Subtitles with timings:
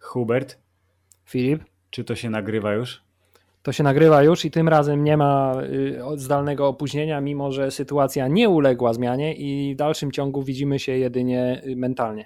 [0.00, 0.58] Hubert,
[1.24, 3.02] Filip, czy to się nagrywa już?
[3.62, 8.28] to się nagrywa już i tym razem nie ma y, zdalnego opóźnienia, mimo że sytuacja
[8.28, 12.24] nie uległa zmianie i w dalszym ciągu widzimy się jedynie y, mentalnie.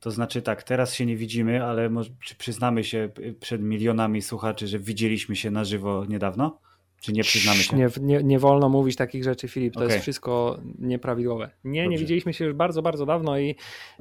[0.00, 3.08] To znaczy tak, teraz się nie widzimy, ale może, przyznamy się
[3.40, 6.58] przed milionami słuchaczy, że widzieliśmy się na żywo niedawno?
[7.04, 7.76] Czy nie przyznamy się?
[7.76, 9.92] Nie, nie, nie wolno mówić takich rzeczy, Filip, to Okej.
[9.92, 11.50] jest wszystko nieprawidłowe.
[11.64, 11.98] Nie, nie Dobrze.
[11.98, 13.56] widzieliśmy się już bardzo, bardzo dawno i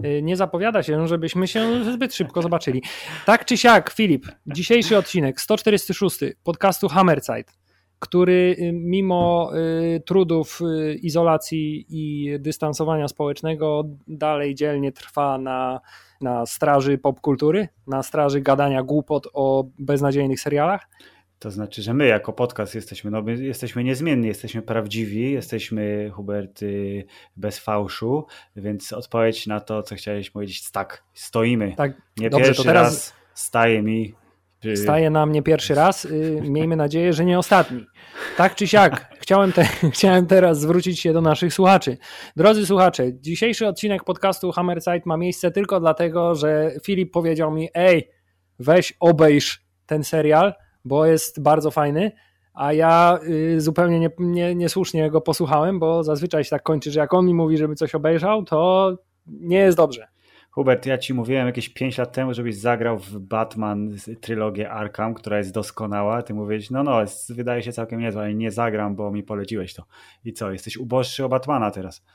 [0.06, 2.84] y, nie zapowiada się, żebyśmy się zbyt szybko zobaczyli.
[3.26, 7.52] Tak czy siak, Filip, dzisiejszy odcinek 146 podcastu Hammerzeit,
[8.00, 9.52] który y, mimo
[9.96, 10.60] y, trudów
[11.02, 15.82] izolacji i dystansowania społecznego dalej dzielnie trwa na,
[16.22, 20.88] na straży popkultury, na straży gadania głupot o beznadziejnych serialach.
[21.44, 26.62] To znaczy, że my jako podcast jesteśmy, no, my jesteśmy niezmienni, jesteśmy prawdziwi, jesteśmy Hubert
[26.62, 31.74] y, bez fałszu, więc odpowiedź na to, co chciałeś powiedzieć, jest tak, stoimy.
[31.78, 34.14] Tak, nie dobrze, to pierwszy teraz- raz staje mi.
[34.66, 36.06] y, Staje na mnie pierwszy raz.
[36.06, 37.86] y, Miejmy nadzieję, że nie ostatni.
[38.38, 41.98] Tak czy siak, chciałem, te, chciałem teraz zwrócić się do naszych słuchaczy.
[42.36, 48.10] Drodzy słuchacze, dzisiejszy odcinek podcastu Hammerzeit ma miejsce tylko dlatego, że Filip powiedział mi: Ej,
[48.60, 50.54] weź obejrz ten serial,
[50.86, 52.12] bo jest bardzo fajny.
[52.54, 57.00] A ja y, zupełnie nie, nie, niesłusznie go posłuchałem, bo zazwyczaj się tak kończy, że
[57.00, 58.92] jak on mi mówi, żeby coś obejrzał, to
[59.28, 60.08] nie jest dobrze.
[60.52, 65.38] Hubert, ja ci mówiłem jakieś 5 lat temu, żebyś zagrał w Batman trylogię Arkham, która
[65.38, 66.22] jest doskonała.
[66.24, 69.84] Ty mówisz, no no, wydaje się całkiem niezła, ale nie zagram, bo mi poleciłeś to.
[70.26, 72.06] I co, jesteś uboższy o Batmana teraz.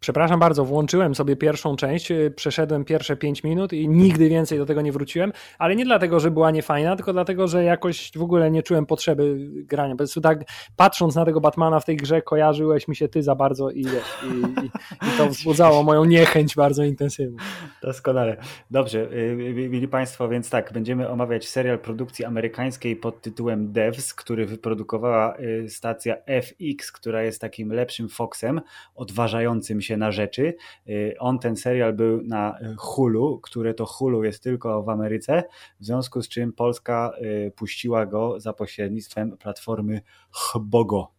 [0.00, 4.66] Przepraszam bardzo, włączyłem sobie pierwszą część, yy, przeszedłem pierwsze 5 minut i nigdy więcej do
[4.66, 8.50] tego nie wróciłem, ale nie dlatego, że była niefajna, tylko dlatego, że jakoś w ogóle
[8.50, 9.94] nie czułem potrzeby grania.
[9.94, 10.44] Po prostu tak
[10.76, 13.86] patrząc na tego Batmana w tej grze, kojarzyłeś mi się ty za bardzo i, i,
[13.86, 14.66] i,
[15.08, 17.36] i to wzbudzało moją niechęć bardzo intensywną.
[17.82, 18.36] Doskonale.
[18.70, 24.46] Dobrze, y, mieli Państwo, więc tak, będziemy omawiać serial produkcji amerykańskiej pod tytułem Devs, który
[24.46, 28.60] wyprodukowała y, stacja FX, która jest takim lepszym Foxem,
[28.94, 30.54] odważającym się na rzeczy.
[30.88, 35.44] Y, On, ten serial był na y, Hulu, które to Hulu jest tylko w Ameryce,
[35.80, 41.10] w związku z czym Polska y, puściła go za pośrednictwem platformy Hbogo.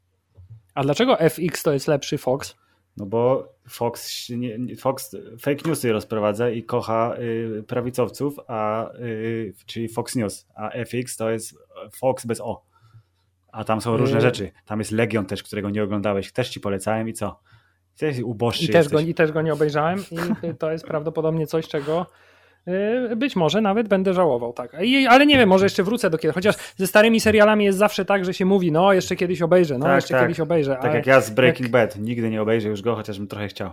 [0.73, 2.55] A dlaczego FX to jest lepszy Fox?
[2.97, 4.35] No bo Fox, się
[4.79, 7.15] Fox fake newsy rozprowadza i kocha
[7.67, 8.89] prawicowców, a,
[9.65, 11.55] czyli Fox News, a FX to jest
[11.91, 12.67] Fox bez O.
[13.51, 14.51] A tam są różne rzeczy.
[14.65, 16.31] Tam jest Legion też, którego nie oglądałeś.
[16.31, 17.39] Też ci polecałem i co?
[18.23, 18.99] Uboższy I też, go.
[18.99, 22.05] I też go nie obejrzałem i to jest prawdopodobnie coś, czego
[23.11, 24.75] y, być może nawet będę żałował, tak.
[25.09, 26.33] Ale nie wiem, może jeszcze wrócę do kiedy.
[26.33, 29.85] Chociaż ze starymi serialami jest zawsze tak, że się mówi, no jeszcze kiedyś obejrzę, no
[29.85, 30.21] Tak, jeszcze tak.
[30.23, 30.75] kiedyś obejrzę.
[30.75, 31.99] Tak ale- jak ja z Breaking Bad.
[31.99, 33.71] Nigdy nie obejrzę już go, chociaż bym trochę chciał.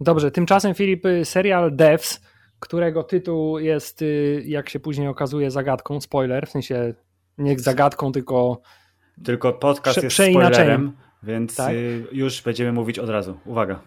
[0.00, 2.20] Dobrze, tymczasem Filip, y, serial Devs,
[2.60, 6.94] którego tytuł jest, y, jak się później okazuje, zagadką, spoiler, w sensie
[7.38, 8.60] nie zagadką, tylko
[9.24, 10.50] Tylko podcast Prze- jest przeinaczeniem.
[10.52, 10.92] spoilerem,
[11.24, 11.72] więc Tak.
[11.74, 13.38] y, już będziemy mówić od razu.
[13.44, 13.80] Uwaga.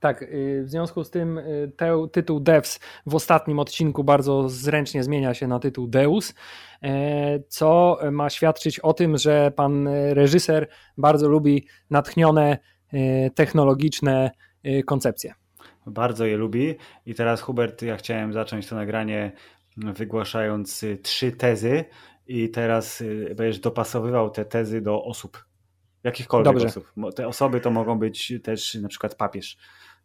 [0.00, 5.02] Tak, y, w związku z tym y, te, tytuł Devs w ostatnim odcinku bardzo zręcznie
[5.02, 6.34] zmienia się na tytuł Deus,
[6.82, 12.58] e, co ma świadczyć o tym, że pan reżyser bardzo lubi natchnione,
[12.92, 14.30] e, technologiczne
[14.62, 15.34] e, koncepcje.
[15.86, 16.74] Bardzo je lubi.
[17.06, 19.32] I teraz, Hubert, ja chciałem zacząć to nagranie
[19.76, 21.84] wygłaszając y, trzy tezy,
[22.26, 23.02] i teraz
[23.36, 25.47] będziesz dopasowywał te tezy do osób.
[26.04, 26.66] Jakichkolwiek Dobrze.
[26.66, 26.92] osób.
[27.16, 29.56] Te osoby to mogą być też na przykład papież.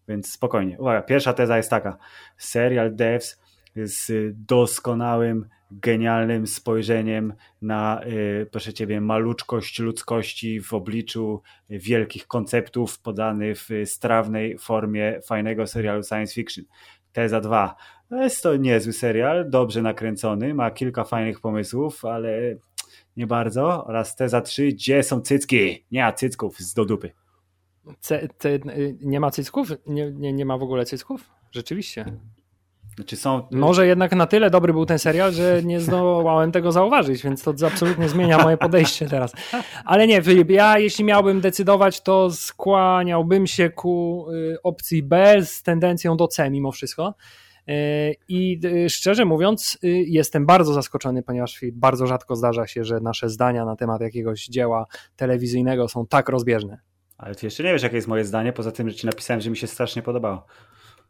[0.07, 0.79] Więc spokojnie.
[0.79, 1.97] Uwaga, pierwsza teza jest taka.
[2.37, 3.41] Serial Devs
[3.75, 13.55] z doskonałym, genialnym spojrzeniem na, y, proszę ciebie, maluczkość ludzkości w obliczu wielkich konceptów podany
[13.55, 16.65] w strawnej formie fajnego serialu science fiction.
[17.13, 17.75] Teza 2.
[18.11, 22.55] Jest to niezły serial, dobrze nakręcony, ma kilka fajnych pomysłów, ale
[23.17, 23.85] nie bardzo.
[23.85, 24.67] Oraz teza 3.
[24.67, 25.85] Gdzie są cycki?
[25.91, 27.11] Nie ma cycków z do dupy.
[28.37, 29.69] Te, y, nie ma cycków?
[29.87, 31.29] Nie, nie, nie ma w ogóle cycków?
[31.51, 32.05] Rzeczywiście.
[32.95, 33.47] Znaczy są...
[33.51, 37.53] Może jednak na tyle dobry był ten serial, że nie zdołałem tego zauważyć, więc to
[37.67, 39.33] absolutnie zmienia moje podejście teraz.
[39.85, 45.63] Ale nie, Filip, ja jeśli miałbym decydować, to skłaniałbym się ku y, opcji B z
[45.63, 47.13] tendencją do C mimo wszystko.
[47.69, 52.99] Y, I y, szczerze mówiąc, y, jestem bardzo zaskoczony, ponieważ bardzo rzadko zdarza się, że
[52.99, 56.79] nasze zdania na temat jakiegoś dzieła telewizyjnego są tak rozbieżne.
[57.17, 59.49] Ale ty jeszcze nie wiesz, jakie jest moje zdanie, poza tym, że ci napisałem, że
[59.49, 60.45] mi się strasznie podobało.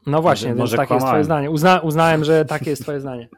[0.05, 1.11] No właśnie, Może- więc może takie jest kłamałem.
[1.13, 1.51] twoje zdanie.
[1.51, 3.29] Uzna, uznałem, że takie jest twoje zdanie.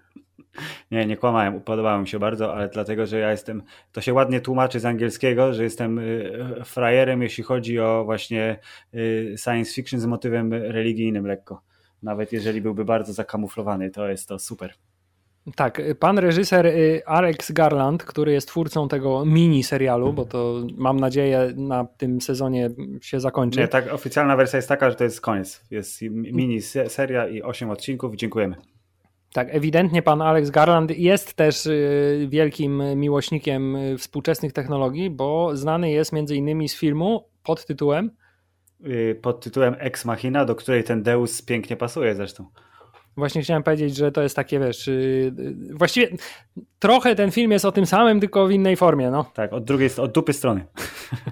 [0.91, 4.41] Nie, nie kłamałem, podobało mi się bardzo, ale dlatego, że ja jestem, to się ładnie
[4.41, 8.59] tłumaczy z angielskiego, że jestem y, frajerem, jeśli chodzi o właśnie
[8.93, 11.61] y, science fiction z motywem religijnym lekko.
[12.03, 14.73] Nawet jeżeli byłby bardzo zakamuflowany, to jest to super.
[15.55, 16.73] Tak, pan reżyser
[17.05, 22.69] Alex Garland, który jest twórcą tego mini serialu, bo to mam nadzieję na tym sezonie
[23.01, 23.59] się zakończy.
[23.59, 25.65] Nie, tak, oficjalna wersja jest taka, że to jest koniec.
[25.71, 28.15] Jest mini seria i 8 odcinków.
[28.15, 28.55] Dziękujemy.
[29.35, 35.91] Tak, ewidentnie pan Alex Garland jest też y, wielkim miłośnikiem y, współczesnych technologii, bo znany
[35.91, 38.24] jest między innymi z filmu pod tytułem y,
[39.21, 42.45] pod tytułem Ex Machina, do której ten Deus pięknie pasuje zresztą.
[43.17, 44.89] Właśnie chciałem powiedzieć, że to jest takie, wiesz,
[45.71, 46.07] właściwie
[46.79, 49.23] trochę ten film jest o tym samym, tylko w innej formie, no.
[49.33, 50.65] Tak, od drugiej, od dupy strony.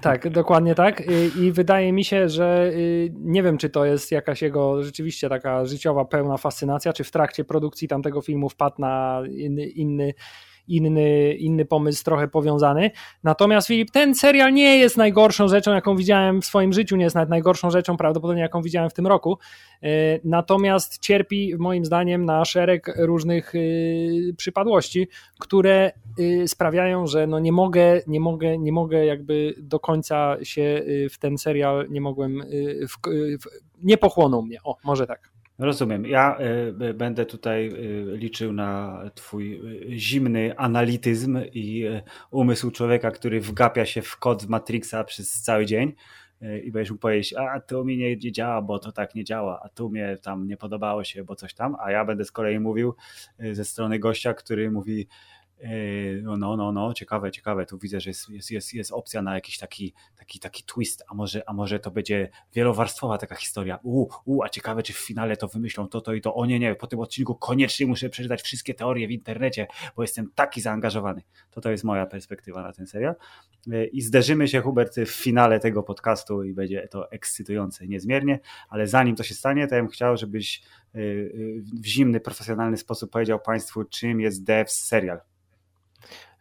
[0.00, 1.02] Tak, dokładnie tak.
[1.40, 2.72] I wydaje mi się, że
[3.14, 7.44] nie wiem, czy to jest jakaś jego rzeczywiście taka życiowa, pełna fascynacja, czy w trakcie
[7.44, 10.14] produkcji tamtego filmu wpadł na inny, inny
[10.68, 12.90] inny, inny pomysł, trochę powiązany.
[13.22, 17.14] Natomiast Filip, ten serial nie jest najgorszą rzeczą, jaką widziałem w swoim życiu, nie jest
[17.14, 19.38] nawet najgorszą rzeczą prawdopodobnie, jaką widziałem w tym roku.
[19.82, 19.88] E,
[20.24, 23.58] natomiast cierpi moim zdaniem na szereg różnych e,
[24.36, 25.08] przypadłości,
[25.38, 25.92] które
[26.42, 31.18] e, sprawiają, że no nie mogę, nie mogę, nie mogę jakby do końca się w
[31.18, 32.42] ten serial nie mogłem,
[32.88, 33.08] w,
[33.42, 33.48] w,
[33.82, 34.58] nie pochłonął mnie.
[34.64, 35.33] O, może tak.
[35.58, 36.06] Rozumiem.
[36.06, 36.38] Ja
[36.90, 39.60] y, będę tutaj y, liczył na Twój
[39.92, 41.84] y, zimny analityzm i
[42.30, 45.92] umysł człowieka, który wgapia się w kod Matrixa przez cały dzień
[46.64, 49.60] i będziesz mógł powiedzieć, a to mi nie, nie działa, bo to tak nie działa,
[49.64, 52.60] a tu mnie tam nie podobało się, bo coś tam, a ja będę z kolei
[52.60, 52.94] mówił
[53.52, 55.08] ze strony gościa, który mówi,
[56.22, 57.66] no, no, no, no, ciekawe, ciekawe.
[57.66, 61.14] Tu widzę, że jest, jest, jest, jest opcja na jakiś taki, taki, taki twist, a
[61.14, 63.78] może, a może to będzie wielowarstwowa taka historia.
[63.82, 66.34] U, u, a ciekawe, czy w finale to wymyślą to, to i to.
[66.34, 69.66] O nie, nie, po tym odcinku koniecznie muszę przeczytać wszystkie teorie w internecie,
[69.96, 71.22] bo jestem taki zaangażowany.
[71.50, 73.14] To to jest moja perspektywa na ten serial.
[73.92, 79.16] I zderzymy się, Hubert, w finale tego podcastu i będzie to ekscytujące niezmiernie, ale zanim
[79.16, 80.62] to się stanie, to ja bym chciał, żebyś
[81.80, 85.20] w zimny, profesjonalny sposób powiedział Państwu, czym jest Devs serial.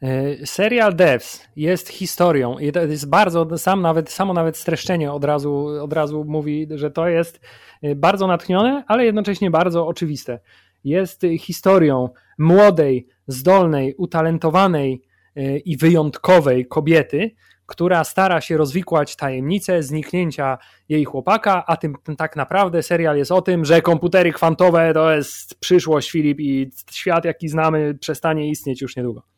[0.03, 5.23] E, serial Devs jest historią i to jest bardzo, sam nawet, samo nawet streszczenie od
[5.23, 7.39] razu, od razu mówi, że to jest
[7.81, 10.39] e, bardzo natchnione, ale jednocześnie bardzo oczywiste.
[10.83, 15.01] Jest historią młodej, zdolnej, utalentowanej
[15.35, 17.31] e, i wyjątkowej kobiety,
[17.65, 20.57] która stara się rozwikłać tajemnicę zniknięcia
[20.89, 25.59] jej chłopaka, a tym tak naprawdę serial jest o tym, że komputery kwantowe to jest
[25.59, 29.33] przyszłość Filip i świat jaki znamy przestanie istnieć już niedługo.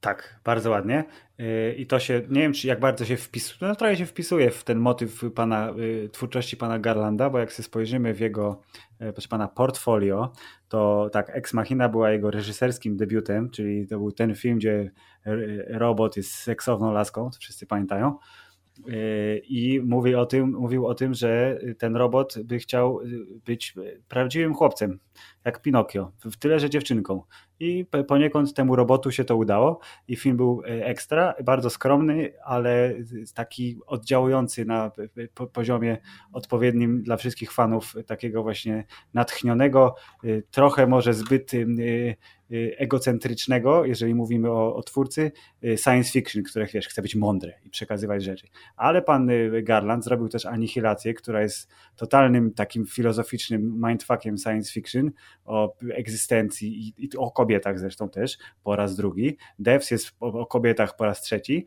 [0.00, 1.04] Tak, bardzo ładnie.
[1.40, 4.50] Y, I to się, nie wiem, czy jak bardzo się wpisuje, no trochę się wpisuje
[4.50, 8.60] w ten motyw pana, y, twórczości pana Garlanda, bo jak sobie spojrzymy w jego,
[9.02, 10.32] y, proszę pana, portfolio,
[10.68, 14.90] to tak, Ex Machina była jego reżyserskim debiutem, czyli to był ten film, gdzie
[15.68, 18.18] robot jest seksowną laską, to wszyscy pamiętają.
[19.42, 23.00] I mówi o tym, mówił o tym, że ten robot by chciał
[23.44, 23.74] być
[24.08, 24.98] prawdziwym chłopcem,
[25.44, 27.22] jak Pinokio, w tyle, że dziewczynką.
[27.60, 32.94] I poniekąd temu robotu się to udało i film był e, ekstra, bardzo skromny, ale
[33.34, 34.90] taki oddziałujący na
[35.52, 35.98] poziomie
[36.32, 38.84] odpowiednim dla wszystkich fanów takiego właśnie
[39.14, 39.94] natchnionego,
[40.24, 41.58] e, trochę może zbyt e,
[42.78, 45.32] egocentrycznego, jeżeli mówimy o, o twórcy,
[45.76, 48.48] science fiction, które wiesz, chce być mądre i przekazywać rzeczy.
[48.76, 49.30] Ale pan
[49.62, 55.10] Garland zrobił też Anihilację, która jest totalnym takim filozoficznym mindfuckiem science fiction
[55.44, 59.36] o egzystencji i, i o kobietach zresztą też po raz drugi.
[59.58, 61.66] Devs jest o, o kobietach po raz trzeci,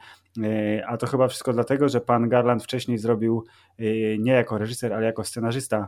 [0.88, 3.46] a to chyba wszystko dlatego, że pan Garland wcześniej zrobił
[4.20, 5.88] nie jako reżyser, ale jako scenarzysta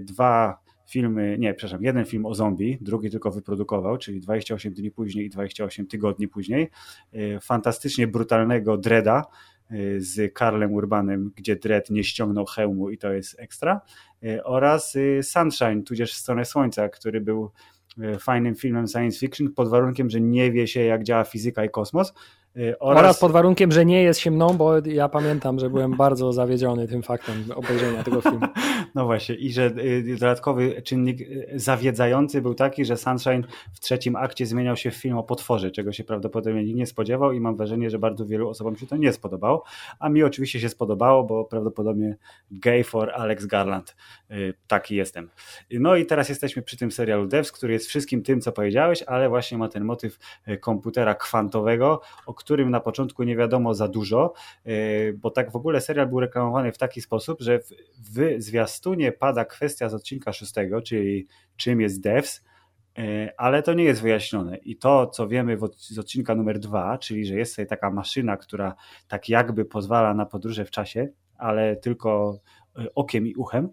[0.00, 5.26] dwa filmy, nie, przepraszam, jeden film o zombie, drugi tylko wyprodukował, czyli 28 dni później
[5.26, 6.70] i 28 tygodni później.
[7.42, 9.24] Fantastycznie brutalnego Dreda
[9.98, 13.80] z Karlem Urbanem, gdzie Dredd nie ściągnął hełmu i to jest ekstra.
[14.44, 17.50] Oraz Sunshine, tudzież Stronę Słońca, który był
[18.20, 22.12] fajnym filmem science fiction pod warunkiem, że nie wie się jak działa fizyka i kosmos.
[22.56, 22.98] E, oraz...
[22.98, 26.88] Oraz pod warunkiem, że nie jest się mną, bo ja pamiętam, że byłem bardzo zawiedziony
[26.88, 28.46] tym faktem obejrzenia tego filmu.
[28.94, 34.16] No właśnie, i że y, dodatkowy czynnik y, zawiedzający był taki, że Sunshine w trzecim
[34.16, 37.56] akcie zmieniał się w film o potworze, czego się prawdopodobnie nikt nie spodziewał i mam
[37.56, 39.64] wrażenie, że bardzo wielu osobom się to nie spodobało,
[39.98, 42.16] a mi oczywiście się spodobało, bo prawdopodobnie
[42.50, 43.96] gay for Alex Garland.
[44.30, 45.30] Y, taki jestem.
[45.70, 49.28] No i teraz jesteśmy przy tym serialu Devs, który jest wszystkim tym, co powiedziałeś, ale
[49.28, 50.18] właśnie ma ten motyw
[50.60, 54.32] komputera kwantowego, o którym na początku nie wiadomo za dużo,
[55.14, 57.60] bo tak w ogóle serial był reklamowany w taki sposób, że
[58.14, 61.26] w zwiastunie pada kwestia z odcinka szóstego, czyli
[61.56, 62.44] czym jest devs,
[63.36, 64.56] ale to nie jest wyjaśnione.
[64.56, 68.74] I to, co wiemy z odcinka numer dwa, czyli że jest tutaj taka maszyna, która
[69.08, 72.38] tak jakby pozwala na podróże w czasie, ale tylko
[72.94, 73.68] okiem i uchem,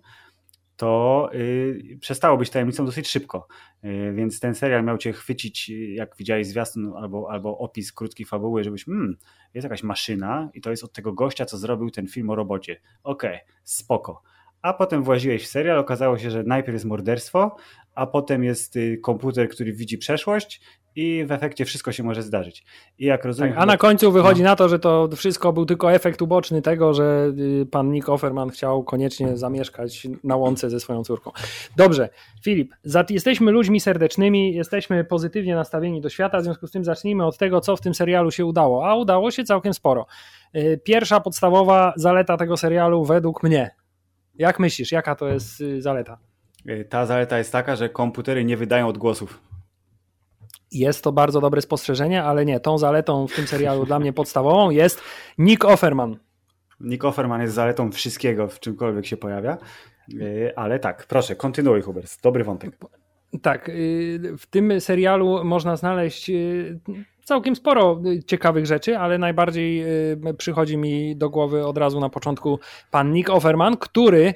[0.76, 3.48] to y, przestało być tajemnicą dosyć szybko.
[3.84, 8.64] Y, więc ten serial miał cię chwycić, jak widziałeś zwiastun albo, albo opis krótkiej fabuły,
[8.64, 9.18] żebyś, hmm,
[9.54, 12.82] jest jakaś maszyna i to jest od tego gościa, co zrobił ten film o robocie.
[13.04, 14.22] Okej, okay, spoko.
[14.62, 17.56] A potem właziłeś w serial, okazało się, że najpierw jest morderstwo,
[17.96, 20.62] a potem jest y, komputer, który widzi przeszłość
[20.96, 22.66] i w efekcie wszystko się może zdarzyć.
[23.00, 24.50] I jak rozumiem, tak, a na końcu wychodzi no.
[24.50, 28.50] na to, że to wszystko był tylko efekt uboczny tego, że y, pan Nick Offerman
[28.50, 31.32] chciał koniecznie zamieszkać na łące ze swoją córką.
[31.76, 32.10] Dobrze,
[32.44, 32.74] Filip,
[33.10, 37.62] jesteśmy ludźmi serdecznymi, jesteśmy pozytywnie nastawieni do świata, w związku z tym zacznijmy od tego,
[37.62, 38.90] co w tym serialu się udało.
[38.90, 40.06] A udało się całkiem sporo.
[40.56, 43.72] Y, pierwsza podstawowa zaleta tego serialu według mnie.
[44.36, 46.18] Jak myślisz, jaka to jest zaleta?
[46.90, 49.55] Ta zaleta jest taka, że komputery nie wydają odgłosów.
[50.76, 54.70] Jest to bardzo dobre spostrzeżenie, ale nie, tą zaletą w tym serialu dla mnie podstawową
[54.70, 55.02] jest
[55.38, 56.18] Nick Offerman.
[56.80, 59.58] Nick Offerman jest zaletą wszystkiego, w czymkolwiek się pojawia.
[60.22, 62.78] E, ale tak, proszę, kontynuuj Hubert, dobry wątek.
[63.42, 66.80] Tak, y, w tym serialu można znaleźć y,
[67.24, 69.84] całkiem sporo ciekawych rzeczy, ale najbardziej
[70.30, 72.60] y, przychodzi mi do głowy od razu na początku
[72.92, 74.34] pan Nick Offerman, który,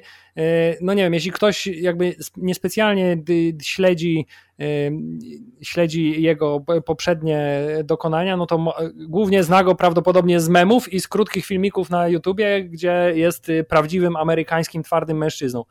[0.80, 3.22] no nie wiem, jeśli ktoś jakby niespecjalnie
[3.62, 4.26] śledzi,
[5.62, 8.74] śledzi jego poprzednie dokonania, no to
[9.08, 14.16] głównie zna go prawdopodobnie z memów i z krótkich filmików na YouTubie, gdzie jest prawdziwym
[14.16, 15.64] amerykańskim twardym mężczyzną.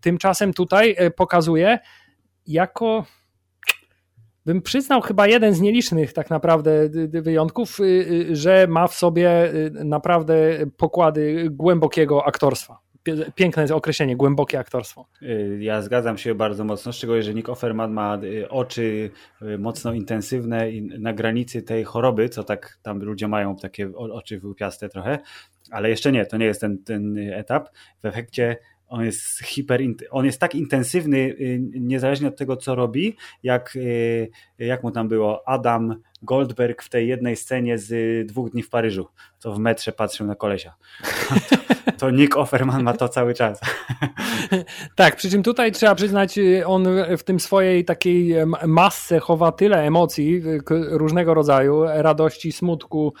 [0.00, 1.78] Tymczasem tutaj pokazuje
[2.46, 3.04] jako
[4.46, 9.54] bym przyznał chyba jeden z nielicznych tak naprawdę wyjątków, y, y, że ma w sobie
[9.54, 10.34] y, naprawdę
[10.76, 12.78] pokłady głębokiego aktorstwa.
[13.34, 15.06] Piękne jest określenie, głębokie aktorstwo.
[15.58, 18.18] Ja zgadzam się bardzo mocno, szczególnie, że Nick Offerman ma
[18.48, 19.10] oczy
[19.58, 24.88] mocno intensywne i na granicy tej choroby, co tak tam ludzie mają takie oczy wyłupiaste
[24.88, 25.18] trochę,
[25.70, 27.68] ale jeszcze nie, to nie jest ten, ten etap.
[28.02, 28.56] W efekcie
[28.92, 29.80] on jest hiper,
[30.10, 35.08] on jest tak intensywny, y, niezależnie od tego, co robi, jak, y, jak mu tam
[35.08, 39.92] było Adam Goldberg w tej jednej scenie z dwóch dni w Paryżu, co w metrze
[39.92, 40.74] patrzył na kolesia.
[41.98, 43.60] To Nick Offerman ma to cały czas.
[44.96, 46.88] Tak, przy czym tutaj trzeba przyznać, y, on
[47.18, 48.34] w tym swojej takiej
[48.66, 53.14] masce chowa tyle emocji różnego rodzaju, radości, smutku,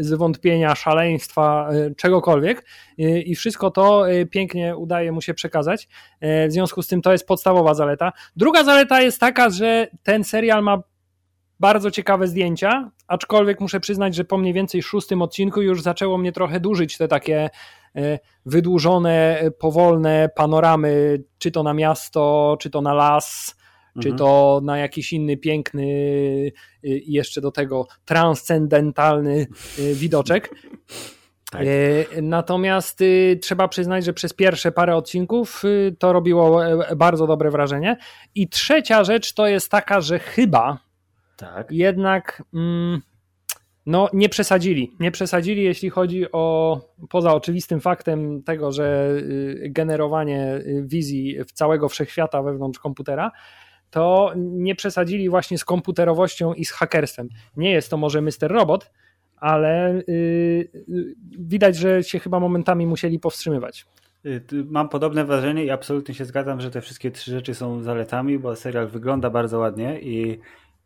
[0.00, 2.64] zwątpienia, szaleństwa, czegokolwiek
[2.98, 5.88] i wszystko to pięknie udaje mu się przekazać.
[6.22, 8.12] W związku z tym to jest podstawowa zaleta.
[8.36, 10.82] Druga zaleta jest taka, że ten serial ma
[11.60, 16.32] bardzo ciekawe zdjęcia, aczkolwiek muszę przyznać, że po mniej więcej szóstym odcinku już zaczęło mnie
[16.32, 17.50] trochę dłużyć te takie
[17.96, 23.56] e, wydłużone, powolne panoramy, czy to na miasto, czy to na las,
[23.96, 24.02] mhm.
[24.02, 29.46] czy to na jakiś inny piękny, e, jeszcze do tego transcendentalny
[29.78, 30.50] e, widoczek.
[31.50, 31.66] Tak.
[32.22, 32.98] Natomiast
[33.42, 35.62] trzeba przyznać, że przez pierwsze parę odcinków
[35.98, 36.60] to robiło
[36.96, 37.96] bardzo dobre wrażenie.
[38.34, 40.78] I trzecia rzecz to jest taka, że chyba
[41.36, 41.70] tak.
[41.70, 43.00] jednak mm,
[43.86, 44.96] no, nie przesadzili.
[45.00, 51.52] Nie przesadzili, jeśli chodzi o poza oczywistym faktem tego, że y, generowanie y, wizji w
[51.52, 53.30] całego wszechświata wewnątrz komputera,
[53.90, 57.28] to nie przesadzili właśnie z komputerowością i z hakerstwem.
[57.56, 58.48] Nie jest to może Mr.
[58.48, 58.90] Robot,
[59.36, 63.86] ale yy, widać, że się chyba momentami musieli powstrzymywać.
[64.66, 68.56] Mam podobne wrażenie i absolutnie się zgadzam, że te wszystkie trzy rzeczy są zaletami, bo
[68.56, 70.40] serial wygląda bardzo ładnie i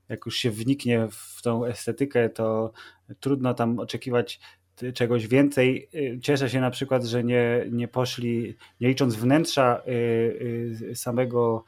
[0.09, 2.73] jak już się wniknie w tą estetykę, to
[3.21, 4.41] trudno tam oczekiwać
[4.95, 5.89] czegoś więcej.
[5.95, 9.93] Y, cieszę się na przykład, że nie, nie poszli, nie licząc wnętrza y,
[10.91, 11.65] y, samego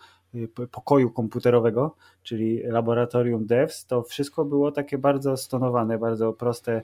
[0.71, 6.83] pokoju komputerowego, czyli laboratorium devs, to wszystko było takie bardzo stonowane, bardzo proste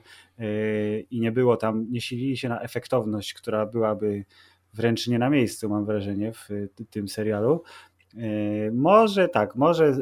[1.11, 4.25] i nie było tam, nie silili się na efektowność, która byłaby
[4.73, 6.49] wręcz nie na miejscu, mam wrażenie, w
[6.89, 7.63] tym serialu.
[8.17, 9.95] E, może tak, może e,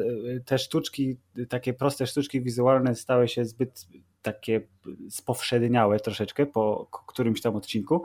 [0.44, 1.16] te sztuczki,
[1.48, 3.86] takie proste sztuczki wizualne stały się zbyt
[4.22, 4.60] takie
[5.10, 8.04] spowszedniałe troszeczkę po którymś tam odcinku,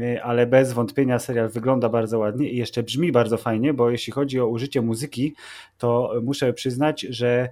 [0.00, 4.12] e, ale bez wątpienia serial wygląda bardzo ładnie i jeszcze brzmi bardzo fajnie, bo jeśli
[4.12, 5.34] chodzi o użycie muzyki,
[5.78, 7.48] to muszę przyznać, że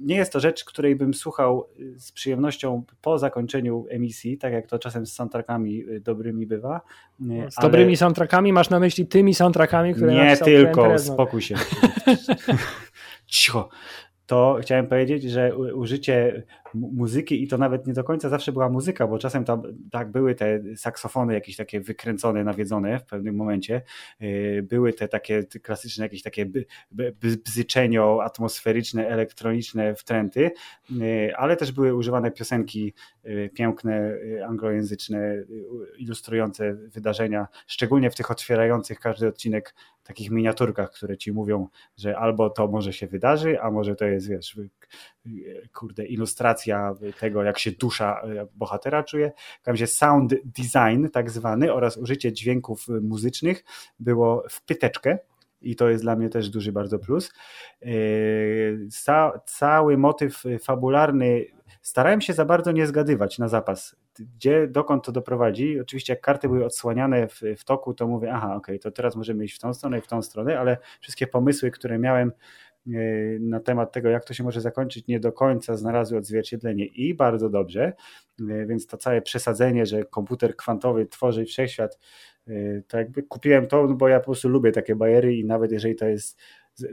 [0.00, 4.66] nie jest to rzecz, której bym słuchał y, z przyjemnością po zakończeniu emisji, tak jak
[4.66, 6.80] to czasem z soundtrackami y, dobrymi bywa.
[7.20, 7.68] Y, z ale...
[7.68, 11.54] dobrymi soundtrackami masz na myśli tymi soundtrackami, które Nie tylko, spokój się.
[13.26, 13.68] Cicho.
[14.26, 16.42] To chciałem powiedzieć, że użycie
[16.74, 20.34] muzyki i to nawet nie do końca zawsze była muzyka, bo czasem tam tak były
[20.34, 23.82] te saksofony jakieś takie wykręcone, nawiedzone w pewnym momencie,
[24.22, 26.46] y, były te takie klasyczne jakieś takie
[27.44, 30.50] bzyczenio atmosferyczne, elektroniczne wtręty,
[30.90, 32.94] y, ale też były używane piosenki
[33.54, 34.14] piękne,
[34.48, 35.36] anglojęzyczne,
[35.98, 39.74] ilustrujące wydarzenia, szczególnie w tych otwierających każdy odcinek
[40.04, 44.28] takich miniaturkach, które ci mówią, że albo to może się wydarzy, a może to jest,
[44.28, 44.58] wiesz,
[45.72, 49.32] kurde, ilustracja tego, jak się dusza e, bohatera czuje.
[49.66, 53.64] W sound design tak zwany oraz użycie dźwięków muzycznych
[53.98, 55.18] było w pyteczkę
[55.60, 57.32] i to jest dla mnie też duży bardzo plus.
[57.82, 57.88] E,
[58.90, 61.44] ca cały motyw fabularny
[61.82, 65.80] starałem się za bardzo nie zgadywać na zapas gdzie, dokąd to doprowadzi.
[65.80, 69.16] Oczywiście jak karty były odsłaniane w, w toku, to mówię, aha, okej, okay, to teraz
[69.16, 72.32] możemy iść w tą stronę i w tą stronę, ale wszystkie pomysły, które miałem
[73.40, 77.50] na temat tego, jak to się może zakończyć, nie do końca znalazły odzwierciedlenie i bardzo
[77.50, 77.92] dobrze,
[78.50, 81.98] e, więc to całe przesadzenie, że komputer kwantowy tworzy wszechświat,
[82.48, 85.94] e, to jakby kupiłem to, bo ja po prostu lubię takie bajery i nawet jeżeli
[85.94, 86.40] to jest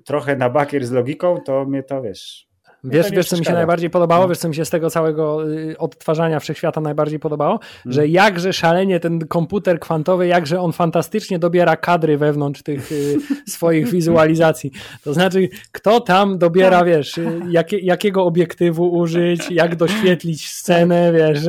[0.05, 2.48] trochę na bakier z logiką, to mnie to, wiesz,
[2.83, 4.23] Wiesz, wiesz co mi się najbardziej podobało?
[4.23, 4.29] No.
[4.29, 7.59] Wiesz, co mi się z tego całego y, odtwarzania wszechświata najbardziej podobało?
[7.59, 7.93] Hmm.
[7.93, 13.17] Że jakże szalenie ten komputer kwantowy, jakże on fantastycznie dobiera kadry wewnątrz tych y,
[13.55, 14.71] swoich wizualizacji.
[15.03, 16.87] To znaczy, kto tam dobiera, tak.
[16.87, 21.39] wiesz, y, jakie, jakiego obiektywu użyć, jak doświetlić scenę, wiesz,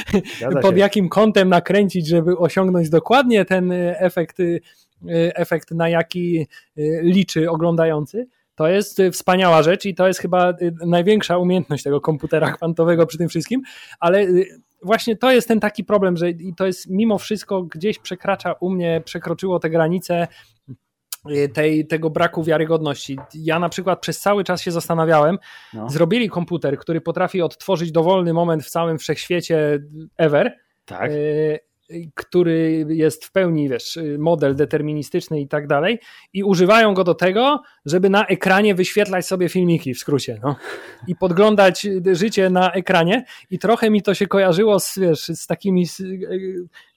[0.62, 4.38] pod jakim kątem nakręcić, żeby osiągnąć dokładnie ten efekt,
[5.34, 6.46] efekt na jaki
[7.02, 8.26] liczy oglądający.
[8.54, 13.06] To jest y, wspaniała rzecz i to jest chyba y, największa umiejętność tego komputera kwantowego
[13.06, 13.62] przy tym wszystkim,
[14.00, 14.46] ale y,
[14.82, 19.02] właśnie to jest ten taki problem, że to jest mimo wszystko gdzieś przekracza u mnie,
[19.04, 20.28] przekroczyło te granice
[21.52, 23.18] tej, tego braku wiarygodności.
[23.34, 25.38] Ja na przykład przez cały czas się zastanawiałem,
[25.74, 25.90] no.
[25.90, 29.82] zrobili komputer, który potrafi odtworzyć dowolny moment w całym wszechświecie
[30.16, 30.56] ever.
[30.84, 31.10] Tak
[32.14, 35.98] który jest w pełni, wiesz, model deterministyczny i tak dalej,
[36.32, 40.56] i używają go do tego, żeby na ekranie wyświetlać sobie filmiki w skrócie, no.
[41.08, 43.24] I podglądać życie na ekranie.
[43.50, 46.04] I trochę mi to się kojarzyło z, wiesz, z takimi z, e,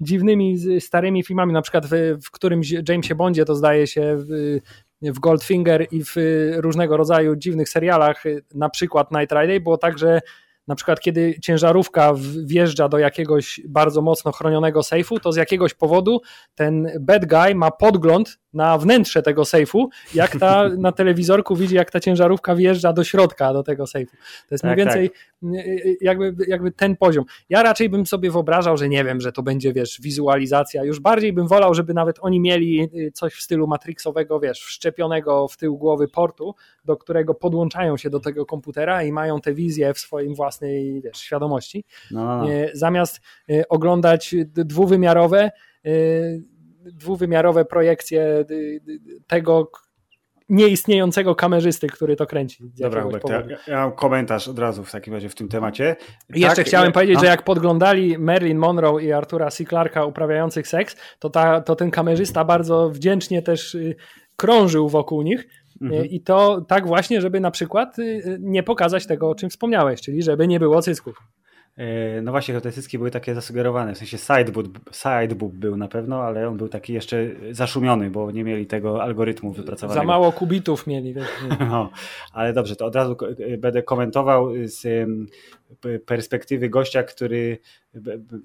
[0.02, 4.60] dziwnymi, starymi filmami, na przykład w, w którymś Jamesie Bondzie to zdaje się w,
[5.02, 6.16] w Goldfinger i w
[6.56, 8.24] różnego rodzaju dziwnych serialach,
[8.56, 10.22] na przykład Night Rider, było tak, że
[10.68, 12.14] na przykład kiedy ciężarówka
[12.46, 16.22] wjeżdża do jakiegoś bardzo mocno chronionego sejfu, to z jakiegoś powodu
[16.56, 21.92] ten bad guy ma podgląd na wnętrze tego sejfu, jak ta na telewizorku widzi, jak
[21.92, 24.16] ta ciężarówka wjeżdża do środka do tego sejfu.
[24.50, 25.20] To jest tak, mniej więcej tak.
[26.02, 27.26] jakby, jakby ten poziom.
[27.50, 30.84] Ja raczej bym sobie wyobrażał, że nie wiem, że to będzie, wiesz, wizualizacja.
[30.84, 35.48] Już bardziej bym wolał, żeby nawet oni mieli y, coś w stylu Matrixowego, wiesz, wszczepionego
[35.48, 39.94] w tył głowy portu, do którego podłączają się do tego komputera i mają te wizje
[39.94, 41.86] w swoim własnej, wiesz, świadomości.
[42.12, 42.48] No, no, no.
[42.74, 43.22] Zamiast
[43.70, 45.52] oglądać dwuwymiarowe,
[46.86, 48.46] dwuwymiarowe projekcje
[49.28, 49.72] tego
[50.50, 52.64] nieistniejącego kamerzysty, który to kręci.
[52.80, 55.96] Dobra, Hubert, ja, ja, mam komentarz od razu w takim razie w tym temacie.
[56.36, 59.66] I Jeszcze tak, chciałem powiedzieć, że jak podglądali Marilyn Monroe i Artura C.
[59.66, 63.96] Clarka uprawiających seks, to, ta, to ten kamerzysta bardzo wdzięcznie też y,
[64.36, 65.48] krążył wokół nich.
[65.82, 66.06] Mhm.
[66.06, 70.24] I to tak właśnie, żeby na przykład y, nie pokazać tego, o czym wspomniałeś, czyli
[70.24, 71.22] żeby nie było cysków.
[71.78, 76.24] E, no właśnie, te cycki były takie zasugerowane, w sensie sideboob, sideboob był na pewno,
[76.24, 80.02] ale on był taki jeszcze zaszumiony, bo nie mieli tego algorytmu wypracowanego.
[80.02, 81.16] Za mało kubitów mieli.
[81.70, 81.90] No,
[82.34, 83.18] ale dobrze, to od razu
[83.58, 85.08] będę komentował z
[86.06, 87.60] perspektywy gościa, który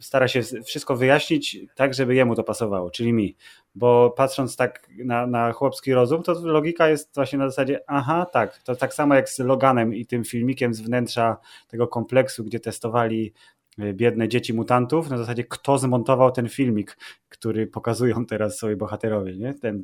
[0.01, 3.37] stara się wszystko wyjaśnić tak, żeby jemu to pasowało, czyli mi.
[3.75, 8.59] Bo patrząc tak na, na chłopski rozum, to logika jest właśnie na zasadzie, aha, tak,
[8.59, 11.37] to tak samo jak z Loganem i tym filmikiem z wnętrza
[11.69, 13.33] tego kompleksu, gdzie testowali
[13.79, 16.97] e, biedne dzieci mutantów, na zasadzie kto zmontował ten filmik,
[17.29, 19.55] który pokazują teraz sobie bohaterowie, nie?
[19.55, 19.83] ten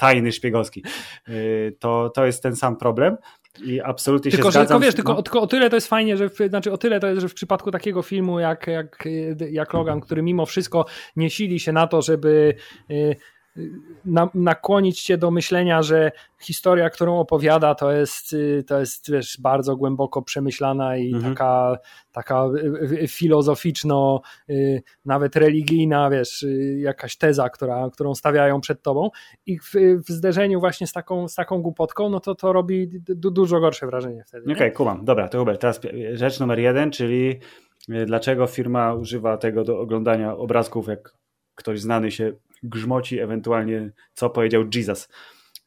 [0.00, 0.84] tajny szpiegowski.
[1.28, 1.32] E,
[1.78, 3.16] to, to jest ten sam problem.
[3.64, 4.66] I absolutnie tylko, się zgadzam.
[4.66, 5.22] Tylko wiesz, tylko, no.
[5.22, 7.34] tylko o tyle to jest fajnie, że w, znaczy o tyle to jest, że w
[7.34, 9.04] przypadku takiego filmu jak, jak,
[9.50, 10.86] jak Logan, który mimo wszystko
[11.16, 12.54] nie sili się na to, żeby
[12.90, 13.16] y,
[14.04, 19.40] na, nakłonić cię do myślenia, że historia, którą opowiada, to jest, y, to jest wiesz,
[19.40, 21.34] bardzo głęboko przemyślana i mhm.
[21.34, 21.78] taka,
[22.12, 22.46] taka
[23.02, 24.20] y, filozoficzno,
[25.04, 29.10] nawet religijna, wiesz, jakaś teza, która, którą stawiają przed tobą
[29.46, 29.74] i w,
[30.06, 34.24] w zderzeniu właśnie z taką, z taką głupotką, no to to robi dużo gorsze wrażenie
[34.26, 34.44] wtedy.
[34.44, 35.04] Okej, okay, kumam.
[35.04, 35.80] Dobra, to Hubert, teraz
[36.12, 37.40] rzecz numer jeden, czyli
[38.06, 41.14] dlaczego firma używa tego do oglądania obrazków, jak
[41.54, 45.08] ktoś znany się grzmoci, ewentualnie co powiedział Jesus.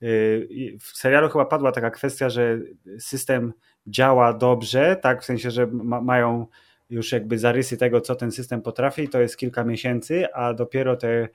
[0.04, 2.60] Y, w serialu chyba padła taka kwestia, że
[3.00, 3.54] system
[3.88, 6.48] działa dobrze, tak, w sensie, że ma, mają
[6.90, 11.08] już jakby zarysy tego, co ten system potrafi, to jest kilka miesięcy, a dopiero te
[11.10, 11.28] e,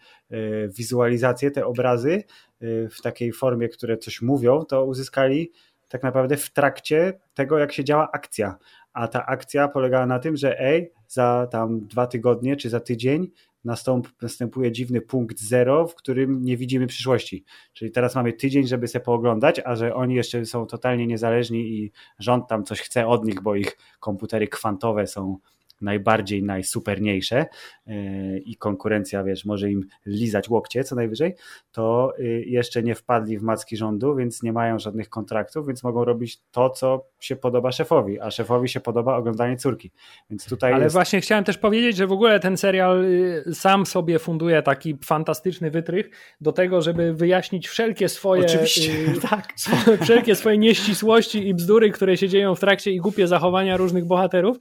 [0.69, 5.53] wizualizacje, te obrazy e, w takiej formie, które coś mówią, to uzyskali
[5.89, 8.57] tak naprawdę w trakcie tego, jak się działa akcja.
[8.93, 13.31] A ta akcja polegała na tym, że ej, za tam dwa tygodnie czy za tydzień
[13.65, 17.45] nastąp, następuje dziwny punkt zero, w którym nie widzimy przyszłości.
[17.73, 21.93] Czyli teraz mamy tydzień, żeby sobie pooglądać, a że oni jeszcze są totalnie niezależni i
[22.19, 25.39] rząd tam coś chce od nich, bo ich komputery kwantowe są
[25.81, 27.47] najbardziej najsuperniejsze
[27.87, 31.35] e, i konkurencja, wiesz, może im lizać łokcie co najwyżej,
[31.73, 36.05] to y, jeszcze nie wpadli w macki rządu, więc nie mają żadnych kontraktów, więc mogą
[36.05, 39.91] robić to, co się podoba szefowi, a szefowi się podoba oglądanie córki.
[40.31, 40.93] Więc tutaj Ale jest...
[40.93, 45.71] właśnie chciałem też powiedzieć, że w ogóle ten serial y, sam sobie funduje taki fantastyczny
[45.71, 46.11] wytrych
[46.41, 48.93] do tego, żeby wyjaśnić wszelkie swoje Oczywiście,
[49.31, 49.55] tak.
[50.03, 54.57] wszelkie swoje nieścisłości i bzdury, które się dzieją w trakcie i głupie zachowania różnych bohaterów,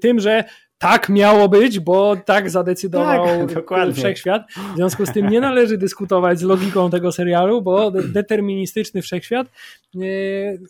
[0.00, 0.39] tym, że
[0.80, 4.42] tak miało być, bo tak zadecydował tak, wszechświat.
[4.52, 9.98] W związku z tym nie należy dyskutować z logiką tego serialu, bo deterministyczny wszechświat e,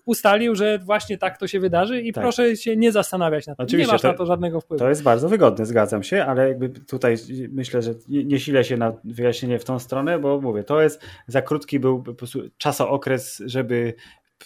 [0.05, 2.25] ustalił, że właśnie tak to się wydarzy i tak.
[2.25, 3.66] proszę się nie zastanawiać nad tym.
[3.66, 4.79] Oczywiście, nie masz to, na to żadnego wpływu.
[4.79, 7.16] To jest bardzo wygodne, zgadzam się, ale jakby tutaj
[7.53, 11.42] myślę, że nie silę się na wyjaśnienie w tą stronę, bo mówię, to jest za
[11.42, 13.94] krótki był po prostu czasookres, żeby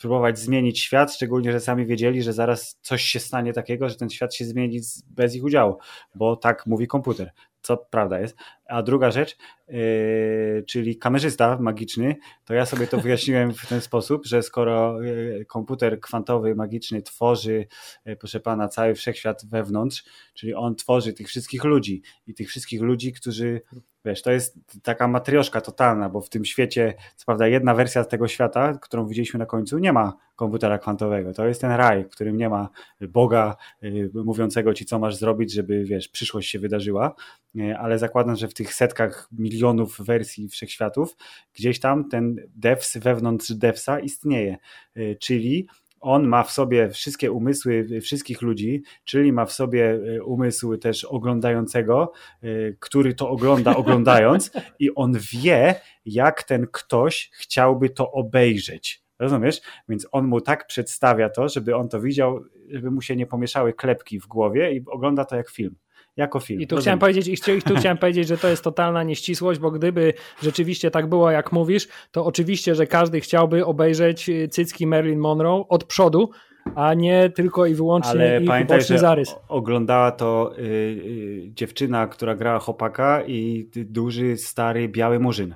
[0.00, 4.10] próbować zmienić świat, szczególnie, że sami wiedzieli, że zaraz coś się stanie takiego, że ten
[4.10, 5.78] świat się zmieni bez ich udziału,
[6.14, 7.30] bo tak mówi komputer,
[7.62, 8.36] co prawda jest.
[8.68, 9.36] A druga rzecz,
[9.68, 15.44] yy, czyli kamerzysta magiczny, to ja sobie to wyjaśniłem w ten sposób, że skoro yy,
[15.48, 17.66] komputer kwantowy magiczny tworzy,
[18.04, 20.04] yy, proszę pana, cały wszechświat wewnątrz,
[20.34, 23.60] czyli on tworzy tych wszystkich ludzi i tych wszystkich ludzi, którzy
[24.04, 28.28] Wiesz, to jest taka matrioszka totalna, bo w tym świecie, co prawda jedna wersja tego
[28.28, 31.32] świata, którą widzieliśmy na końcu, nie ma komputera kwantowego.
[31.32, 32.68] To jest ten raj, w którym nie ma
[33.00, 37.14] Boga y, mówiącego ci, co masz zrobić, żeby, wiesz, przyszłość się wydarzyła,
[37.56, 41.16] y, ale zakładam, że w tych setkach milionów wersji wszechświatów
[41.54, 44.56] gdzieś tam ten devs wewnątrz devsa istnieje,
[44.96, 45.68] y, czyli
[46.04, 51.04] on ma w sobie wszystkie umysły wszystkich ludzi, czyli ma w sobie e, umysł też
[51.04, 52.12] oglądającego,
[52.42, 52.46] e,
[52.80, 55.74] który to ogląda oglądając i on wie,
[56.06, 59.04] jak ten ktoś chciałby to obejrzeć.
[59.18, 59.60] Rozumiesz?
[59.88, 63.72] Więc on mu tak przedstawia to, żeby on to widział, żeby mu się nie pomieszały
[63.72, 65.76] klepki w głowie i ogląda to jak film
[66.16, 66.60] jako film.
[66.60, 70.14] I tu, chciałem powiedzieć, i tu chciałem powiedzieć, że to jest totalna nieścisłość, bo gdyby
[70.42, 75.84] rzeczywiście tak było, jak mówisz, to oczywiście, że każdy chciałby obejrzeć cycki Marilyn Monroe od
[75.84, 76.30] przodu,
[76.74, 79.36] a nie tylko i wyłącznie Ale ich pamiętaj, że zarys.
[79.48, 85.54] oglądała to y, y, dziewczyna, która grała chłopaka i duży, stary, biały murzyn.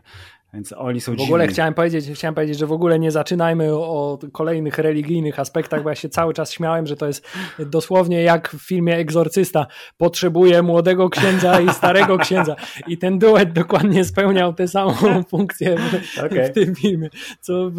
[0.54, 4.18] Więc oni są W ogóle chciałem powiedzieć, chciałem powiedzieć, że w ogóle nie zaczynajmy o
[4.32, 7.26] kolejnych religijnych aspektach, bo ja się cały czas śmiałem, że to jest
[7.58, 9.66] dosłownie jak w filmie Egzorcysta.
[9.96, 12.56] Potrzebuje młodego księdza i starego księdza.
[12.86, 14.94] I ten duet dokładnie spełniał tę samą
[15.30, 16.44] funkcję w, okay.
[16.44, 17.78] w tym filmie, co w,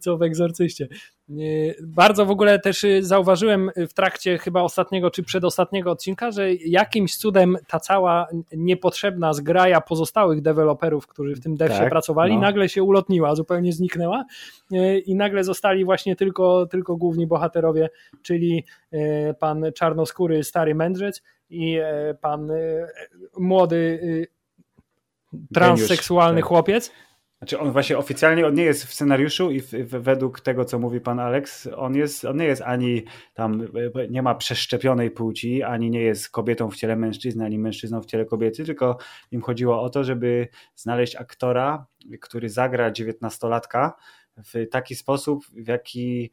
[0.00, 0.88] co w Egzorcyście.
[1.82, 7.16] Bardzo w ogóle też y, zauważyłem w trakcie chyba ostatniego czy przedostatniego odcinka, że jakimś
[7.16, 12.40] cudem ta cała niepotrzebna zgraja pozostałych deweloperów, którzy w tym devsie tak, pracowali, no.
[12.40, 14.24] nagle się ulotniła, zupełnie zniknęła
[14.72, 17.88] y, i nagle zostali właśnie tylko, tylko główni bohaterowie,
[18.22, 21.78] czyli y, pan czarnoskóry stary mędrzec i
[22.20, 22.50] pan
[23.38, 24.00] młody
[25.54, 26.48] transseksualny tak.
[26.48, 26.92] chłopiec
[27.48, 30.78] znaczy on właśnie oficjalnie on nie jest w scenariuszu i w, w, według tego, co
[30.78, 33.04] mówi pan Alex, on, jest, on nie jest ani
[33.34, 33.68] tam,
[34.10, 38.24] nie ma przeszczepionej płci, ani nie jest kobietą w ciele mężczyzny, ani mężczyzną w ciele
[38.24, 38.98] kobiety, tylko
[39.30, 41.86] im chodziło o to, żeby znaleźć aktora,
[42.20, 43.96] który zagra dziewiętnastolatka,
[44.44, 46.30] w taki sposób, w jaki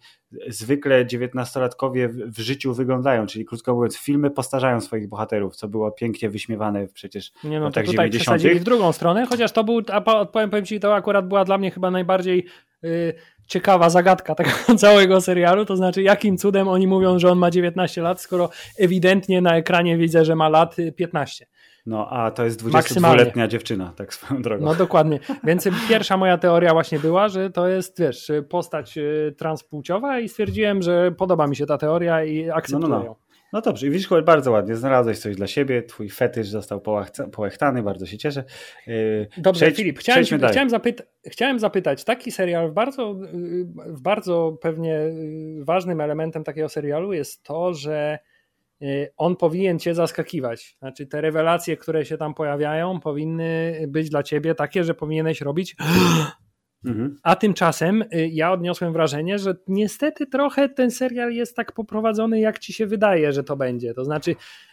[0.47, 6.29] zwykle dziewiętnastolatkowie w życiu wyglądają, czyli krótko mówiąc, filmy postarzają swoich bohaterów, co było pięknie
[6.29, 8.61] wyśmiewane przecież Nie no, w latach tutaj 90.
[8.61, 11.71] w drugą stronę, chociaż to był, a powiem, powiem Ci, to akurat była dla mnie
[11.71, 12.45] chyba najbardziej
[12.81, 13.13] yy,
[13.47, 18.01] ciekawa zagadka tego całego serialu, to znaczy jakim cudem oni mówią, że on ma 19
[18.01, 21.45] lat, skoro ewidentnie na ekranie widzę, że ma lat 15.
[21.85, 24.65] No, a to jest 22-letnia dziewczyna, tak swoją drogą.
[24.65, 25.19] No dokładnie.
[25.43, 30.81] Więc pierwsza moja teoria właśnie była, że to jest, wiesz, postać y, transpłciowa i stwierdziłem,
[30.81, 33.15] że podoba mi się ta teoria i akceptuję no, no, no.
[33.53, 36.81] No dobrze, i widzisz, bardzo ładnie, znalazłeś coś dla siebie, twój fetysz został
[37.31, 38.43] połechtany, bardzo się cieszę.
[38.87, 43.15] Y, dobrze, Przejdź, Filip, chciałem, chciałem, zapyta chciałem zapytać, taki serial, bardzo,
[44.01, 44.99] bardzo pewnie
[45.59, 48.32] ważnym elementem takiego serialu jest to, że Y,
[49.17, 50.75] on powinien cię zaskakiwać.
[50.79, 55.75] Znaczy, te rewelacje, które się tam pojawiają, powinny być dla ciebie takie, że powinieneś robić.
[56.85, 57.15] Mhm.
[57.23, 62.59] A tymczasem y, ja odniosłem wrażenie, że niestety trochę ten serial jest tak poprowadzony, jak
[62.59, 63.93] ci się wydaje, że to będzie.
[63.93, 64.72] To znaczy, Y,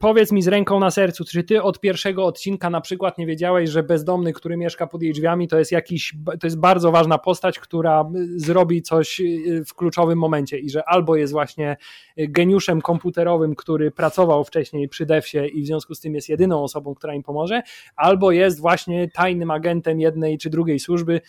[0.00, 3.70] powiedz mi z ręką na sercu, czy ty od pierwszego odcinka na przykład nie wiedziałeś,
[3.70, 7.58] że bezdomny, który mieszka pod jej drzwiami, to jest jakiś, to jest bardzo ważna postać,
[7.58, 11.76] która y, zrobi coś y, w kluczowym momencie i że albo jest właśnie
[12.16, 16.94] geniuszem komputerowym, który pracował wcześniej przy Devsie i w związku z tym jest jedyną osobą,
[16.94, 17.62] która im pomoże,
[17.96, 21.20] albo jest właśnie tajnym agentem jednej czy drugiej służby,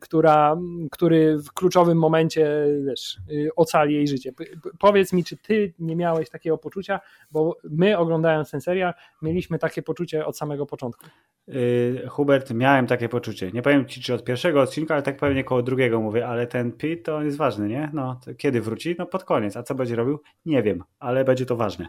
[0.00, 0.56] która,
[0.90, 3.18] który w kluczowym momencie wiesz,
[3.56, 4.32] ocali jej życie.
[4.78, 9.82] Powiedz mi, czy ty nie miałeś takiego poczucia, bo my oglądając ten serial mieliśmy takie
[9.82, 11.06] poczucie od samego początku.
[11.46, 13.52] Yy, Hubert, miałem takie poczucie.
[13.52, 16.72] Nie powiem ci, czy od pierwszego odcinka, ale tak pewnie koło drugiego mówię, ale ten
[16.72, 17.90] Pete to jest ważny, nie?
[17.92, 18.96] No, kiedy wróci?
[18.98, 19.56] No pod koniec.
[19.56, 20.20] A co będzie robił?
[20.46, 21.86] Nie wiem, ale będzie to ważne.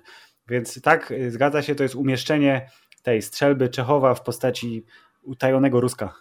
[0.47, 2.69] Więc tak, y, zgadza się, to jest umieszczenie
[3.03, 4.85] tej strzelby Czechowa w postaci
[5.23, 6.13] utajonego Ruska.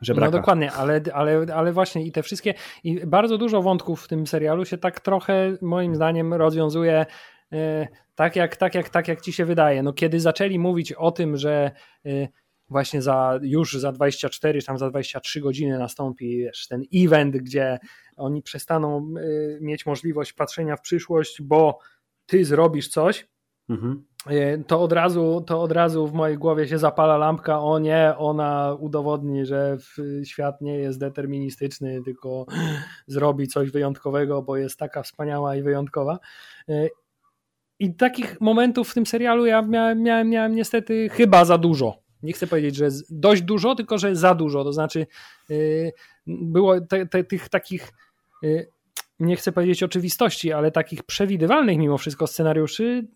[0.00, 0.30] Żebraka.
[0.30, 4.26] No dokładnie, ale, ale, ale właśnie i te wszystkie, i bardzo dużo wątków w tym
[4.26, 7.06] serialu się tak trochę moim zdaniem rozwiązuje
[8.14, 9.82] tak jak, tak, jak, tak jak ci się wydaje.
[9.82, 11.70] No, kiedy zaczęli mówić o tym, że
[12.06, 12.28] e,
[12.68, 17.78] właśnie za, już za 24, tam za 23 godziny nastąpi wiesz, ten event, gdzie
[18.16, 19.22] oni przestaną e,
[19.60, 21.78] mieć możliwość patrzenia w przyszłość, bo
[22.26, 23.28] ty zrobisz coś,
[23.68, 24.04] mhm.
[24.66, 28.76] to, od razu, to od razu w mojej głowie się zapala lampka, o nie, ona
[28.80, 29.76] udowodni, że
[30.24, 32.46] świat nie jest deterministyczny, tylko
[33.06, 36.18] zrobi coś wyjątkowego, bo jest taka wspaniała i wyjątkowa.
[37.78, 41.98] I takich momentów w tym serialu ja miałem, miałem, miałem niestety chyba za dużo.
[42.22, 44.64] Nie chcę powiedzieć, że dość dużo, tylko że za dużo.
[44.64, 45.06] To znaczy,
[45.48, 45.92] yy,
[46.26, 47.92] było te, te, tych takich
[48.42, 48.66] yy,
[49.20, 53.08] nie chcę powiedzieć oczywistości, ale takich przewidywalnych mimo wszystko scenariuszy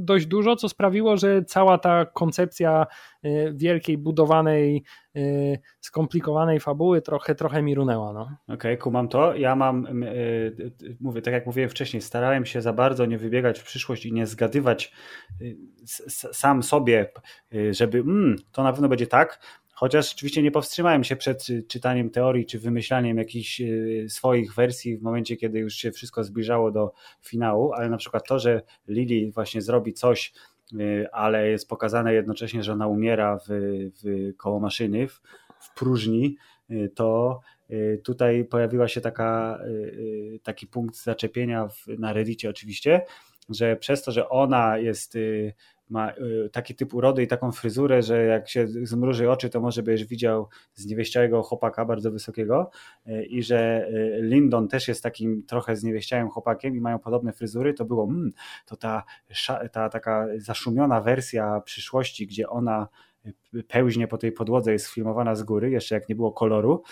[0.00, 2.86] dość dużo, co sprawiło, że cała ta koncepcja
[3.22, 4.84] e, wielkiej, budowanej,
[5.16, 5.20] e,
[5.80, 8.12] skomplikowanej fabuły trochę, trochę mi runęła.
[8.12, 8.20] No.
[8.20, 9.34] Okej, okay, kumam to.
[9.34, 10.10] Ja mam, e,
[11.00, 14.26] mówię, tak jak mówiłem wcześniej, starałem się za bardzo nie wybiegać w przyszłość i nie
[14.26, 14.92] zgadywać
[16.32, 17.12] sam sobie,
[17.70, 19.40] żeby mm, to na pewno będzie tak,
[19.78, 25.02] Chociaż oczywiście nie powstrzymałem się przed czytaniem teorii czy wymyślaniem jakichś y, swoich wersji w
[25.02, 29.62] momencie, kiedy już się wszystko zbliżało do finału, ale na przykład to, że Lily właśnie
[29.62, 30.32] zrobi coś,
[30.72, 33.48] y, ale jest pokazane jednocześnie, że ona umiera w,
[34.02, 35.20] w koło maszyny, w,
[35.60, 36.36] w próżni,
[36.70, 37.40] y, to
[38.04, 39.58] tutaj pojawiła się taka,
[40.42, 43.00] taki punkt zaczepienia w, na Reddicie oczywiście,
[43.48, 45.18] że przez to, że ona jest
[45.90, 49.82] ma y, taki typ urody i taką fryzurę, że jak się zmruży oczy, to może
[49.82, 52.70] byś widział zniewieściałego chłopaka bardzo wysokiego
[53.06, 57.74] y, i że y, Lindon też jest takim trochę zniewieściałym chłopakiem i mają podobne fryzury,
[57.74, 58.30] to było mm,
[58.66, 59.04] to ta,
[59.72, 62.88] ta taka zaszumiona wersja przyszłości, gdzie ona
[63.68, 66.82] pełźnie po tej podłodze jest filmowana z góry, jeszcze jak nie było koloru,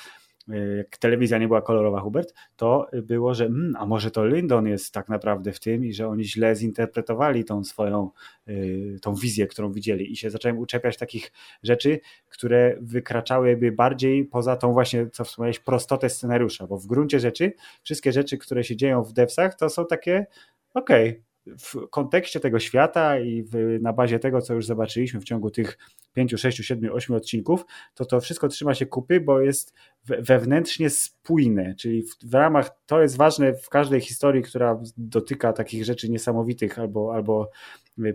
[0.76, 4.94] jak telewizja nie była kolorowa, Hubert, to było, że mm, a może to Lyndon jest
[4.94, 8.10] tak naprawdę w tym i że oni źle zinterpretowali tą swoją
[8.48, 10.12] y, tą wizję, którą widzieli.
[10.12, 11.32] I się zacząłem uczepiać takich
[11.62, 17.52] rzeczy, które wykraczałyby bardziej poza tą właśnie, co wspomniałeś, prostotę scenariusza, bo w gruncie rzeczy
[17.82, 20.26] wszystkie rzeczy, które się dzieją w devsach, to są takie
[20.74, 21.22] okej, okay,
[21.58, 25.78] w kontekście tego świata i w, na bazie tego, co już zobaczyliśmy w ciągu tych
[26.12, 31.74] 5, 6, 7, 8 odcinków, to to wszystko trzyma się kupy, bo jest wewnętrznie spójne,
[31.74, 36.78] czyli w, w, ramach, to jest ważne w każdej historii, która dotyka takich rzeczy niesamowitych
[36.78, 37.50] albo, albo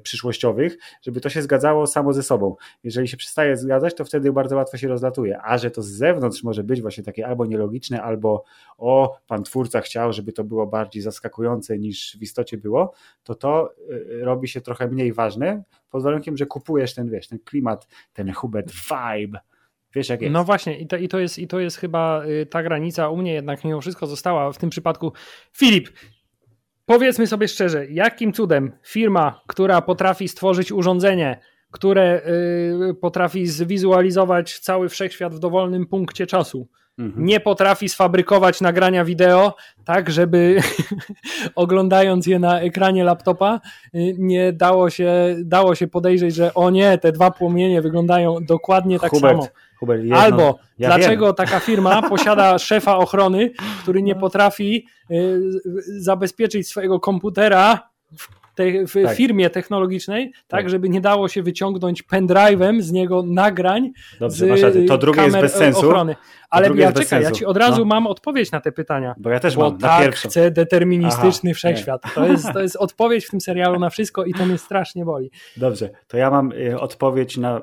[0.04, 2.56] przyszłościowych, żeby to się zgadzało samo ze sobą.
[2.84, 6.44] Jeżeli się przestaje zgadzać, to wtedy bardzo łatwo się rozlatuje, a że to z zewnątrz
[6.44, 8.44] może być właśnie takie albo nielogiczne, albo
[8.78, 13.74] o, pan twórca chciał, żeby to było bardziej zaskakujące niż w istocie było, to to
[13.92, 18.34] y, robi się trochę mniej ważne, pod warunkiem, że kupujesz ten, wiesz, ten klimat, ten
[18.34, 19.40] Hubert vibe,
[19.96, 20.34] Wiesz, jak jest.
[20.34, 23.18] No właśnie, i to, i to, jest, i to jest chyba y, ta granica u
[23.18, 25.14] mnie jednak mimo wszystko została w tym przypadku.
[25.58, 25.90] Filip,
[26.86, 31.40] powiedzmy sobie szczerze, jakim cudem firma, która potrafi stworzyć urządzenie,
[31.72, 32.22] które
[32.90, 36.70] y, potrafi zwizualizować cały wszechświat w dowolnym punkcie czasu,
[37.02, 37.26] mhm.
[37.26, 40.60] nie potrafi sfabrykować nagrania wideo, tak żeby
[41.56, 43.60] oglądając je na ekranie laptopa,
[43.96, 45.12] y, nie dało się,
[45.44, 49.48] dało się podejrzeć, że o nie, te dwa płomienie wyglądają dokładnie tak Hubert, samo.
[49.80, 51.36] Hubert, jedno, Albo ja dlaczego wiem.
[51.36, 53.52] taka firma posiada szefa ochrony,
[53.84, 55.42] który nie potrafi y,
[56.00, 57.92] zabezpieczyć swojego komputera
[58.62, 59.18] te, w tak.
[59.18, 64.88] firmie technologicznej, tak, tak, żeby nie dało się wyciągnąć pendrive'em z niego nagrań Dobrze, z
[64.88, 65.80] To drugie jest bez sensu.
[65.80, 66.16] Ochrony.
[66.50, 67.86] Ale ja czekaj, ja ci od razu no.
[67.86, 69.16] mam odpowiedź na te pytania.
[69.18, 70.30] Bo ja też bo mam, tak pierwszą.
[70.30, 72.02] chcę deterministyczny Aha, wszechświat.
[72.16, 75.32] To jest, to jest odpowiedź w tym serialu na wszystko i to mnie strasznie boli.
[75.58, 77.62] Dobrze, to ja mam y, odpowiedź na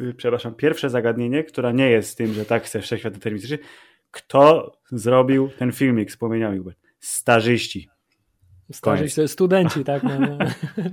[0.00, 3.58] y, przepraszam, pierwsze zagadnienie, która nie jest tym, że tak chcę wszechświat deterministyczny.
[4.10, 6.60] Kto zrobił ten filmik z płomieniami?
[7.00, 7.91] Starzyści.
[8.80, 10.02] To jest studenci, tak?
[10.02, 10.38] No, no.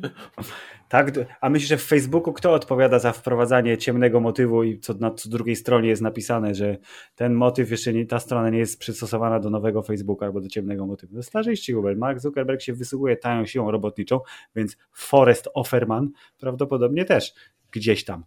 [0.90, 1.12] tak?
[1.42, 5.30] A myślisz, że w Facebooku kto odpowiada za wprowadzanie ciemnego motywu i co na co
[5.30, 6.78] drugiej stronie jest napisane, że
[7.16, 10.86] ten motyw jeszcze nie, ta strona nie jest przystosowana do nowego Facebooka albo do ciemnego
[10.86, 11.16] motywu?
[11.16, 11.98] To starzyści, Hubert.
[11.98, 14.20] Mark Zuckerberg się wysługuje tają siłą robotniczą,
[14.56, 17.34] więc Forrest Offerman prawdopodobnie też
[17.72, 18.24] gdzieś tam.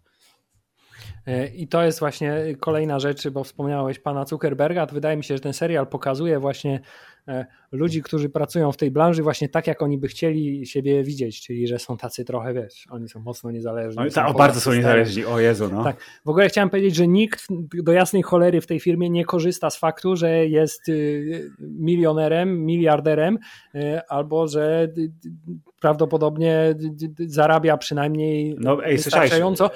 [1.27, 4.87] E, I to jest właśnie kolejna rzecz, bo wspomniałeś pana Zuckerberga.
[4.87, 6.79] To wydaje mi się, że ten serial pokazuje właśnie
[7.71, 11.67] ludzi, którzy pracują w tej branży właśnie tak, jak oni by chcieli siebie widzieć, czyli
[11.67, 14.03] że są tacy trochę, wiesz, oni są mocno niezależni.
[14.05, 15.83] No, ta, o, bardzo są niezależni, o Jezu, no.
[15.83, 15.97] Tak.
[16.25, 17.47] W ogóle chciałem powiedzieć, że nikt
[17.83, 23.39] do jasnej cholery w tej firmie nie korzysta z faktu, że jest y, milionerem, miliarderem,
[23.75, 24.87] y, albo że
[25.81, 26.75] prawdopodobnie
[27.27, 29.69] zarabia przynajmniej no, ej, wystarczająco.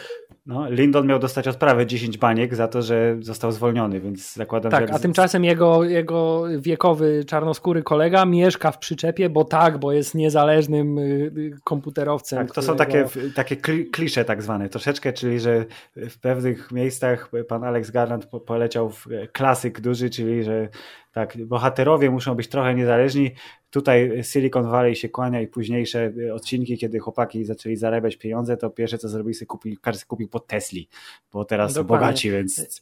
[0.47, 4.88] No, Lindon miał dostać odprawę 10 baniek za to, że został zwolniony, więc zakładam, tak,
[4.88, 4.93] że...
[4.93, 10.97] a tymczasem jego, jego wiekowy czarnoskóry kolega mieszka w przyczepie, bo tak, bo jest niezależnym
[10.97, 11.01] y,
[11.38, 12.39] y, komputerowcem.
[12.39, 12.71] Tak, to którego...
[12.71, 13.05] są takie,
[13.36, 13.55] takie
[13.86, 19.81] klisze tak zwane troszeczkę, czyli że w pewnych miejscach pan Alex Garland poleciał w klasyk
[19.81, 20.69] duży, czyli że
[21.17, 23.32] tak, bohaterowie muszą być trochę niezależni.
[23.69, 28.97] Tutaj Silicon Valley się kłania i późniejsze odcinki, kiedy chłopaki zaczęli zarabiać pieniądze, to pierwsze
[28.97, 30.89] co zrobili, kupił, każdy kupił po Tesli,
[31.34, 32.82] bo teraz są bogaci, więc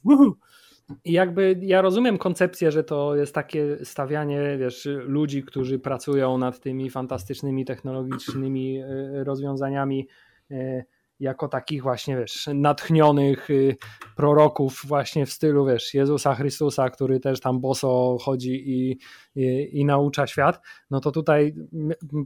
[1.05, 6.59] I jakby ja rozumiem koncepcję, że to jest takie stawianie wiesz, ludzi, którzy pracują nad
[6.59, 10.07] tymi fantastycznymi technologicznymi e, rozwiązaniami
[10.51, 10.83] e,
[11.19, 13.77] jako takich właśnie, wiesz, natchnionych y,
[14.15, 18.97] proroków właśnie w stylu, wiesz, Jezusa Chrystusa, który też tam boso chodzi i,
[19.35, 21.55] i, i naucza świat, no to tutaj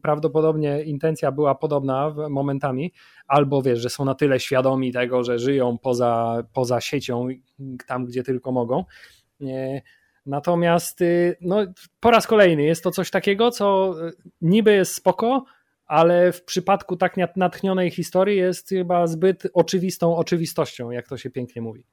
[0.01, 2.93] prawdopodobnie intencja była podobna momentami,
[3.27, 7.27] albo wiesz, że są na tyle świadomi tego, że żyją poza, poza siecią,
[7.87, 8.83] tam gdzie tylko mogą.
[10.25, 11.57] Natomiast y, no,
[11.99, 15.43] po raz kolejny jest to coś takiego, co y, niby jest spoko,
[15.89, 21.61] ale w przypadku tak natchnionej historii jest chyba zbyt oczywistą oczywistością, jak to się pięknie
[21.61, 21.83] mówi.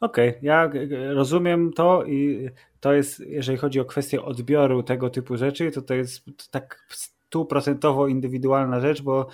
[0.00, 0.70] Okej, okay, ja
[1.14, 2.48] rozumiem to i
[2.80, 8.08] to jest, jeżeli chodzi o kwestię odbioru tego typu rzeczy, to to jest tak stuprocentowo
[8.08, 9.26] indywidualna rzecz, bo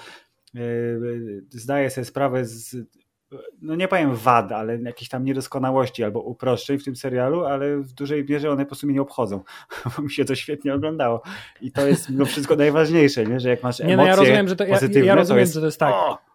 [0.55, 2.77] yy, zdaję sobie sprawę z
[3.63, 7.93] no nie powiem wad, ale jakichś tam niedoskonałości albo uproszczeń w tym serialu, ale w
[7.93, 9.43] dużej mierze one po prostu mnie nie obchodzą,
[9.97, 11.23] bo mi się to świetnie oglądało
[11.61, 13.41] i to jest mimo wszystko najważniejsze, nie?
[13.41, 15.55] że jak masz emocje nie, no ja rozumiem, że to, ja, ja rozumiem, to jest,
[15.55, 15.95] że to jest tak.
[15.95, 16.32] O!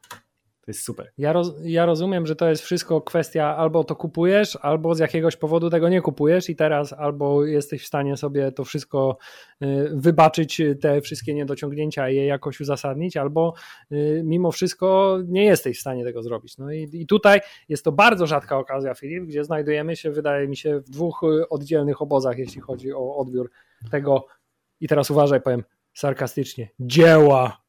[0.67, 1.11] To jest super.
[1.17, 5.35] Ja, roz, ja rozumiem, że to jest wszystko kwestia albo to kupujesz, albo z jakiegoś
[5.35, 9.17] powodu tego nie kupujesz i teraz albo jesteś w stanie sobie to wszystko
[9.63, 13.53] y, wybaczyć, te wszystkie niedociągnięcia i je jakoś uzasadnić, albo
[13.91, 16.57] y, mimo wszystko nie jesteś w stanie tego zrobić.
[16.57, 20.57] No i, i tutaj jest to bardzo rzadka okazja, Filip, gdzie znajdujemy się, wydaje mi
[20.57, 23.51] się, w dwóch y, oddzielnych obozach, jeśli chodzi o odbiór
[23.91, 24.25] tego,
[24.79, 27.66] i teraz uważaj, powiem sarkastycznie, dzieła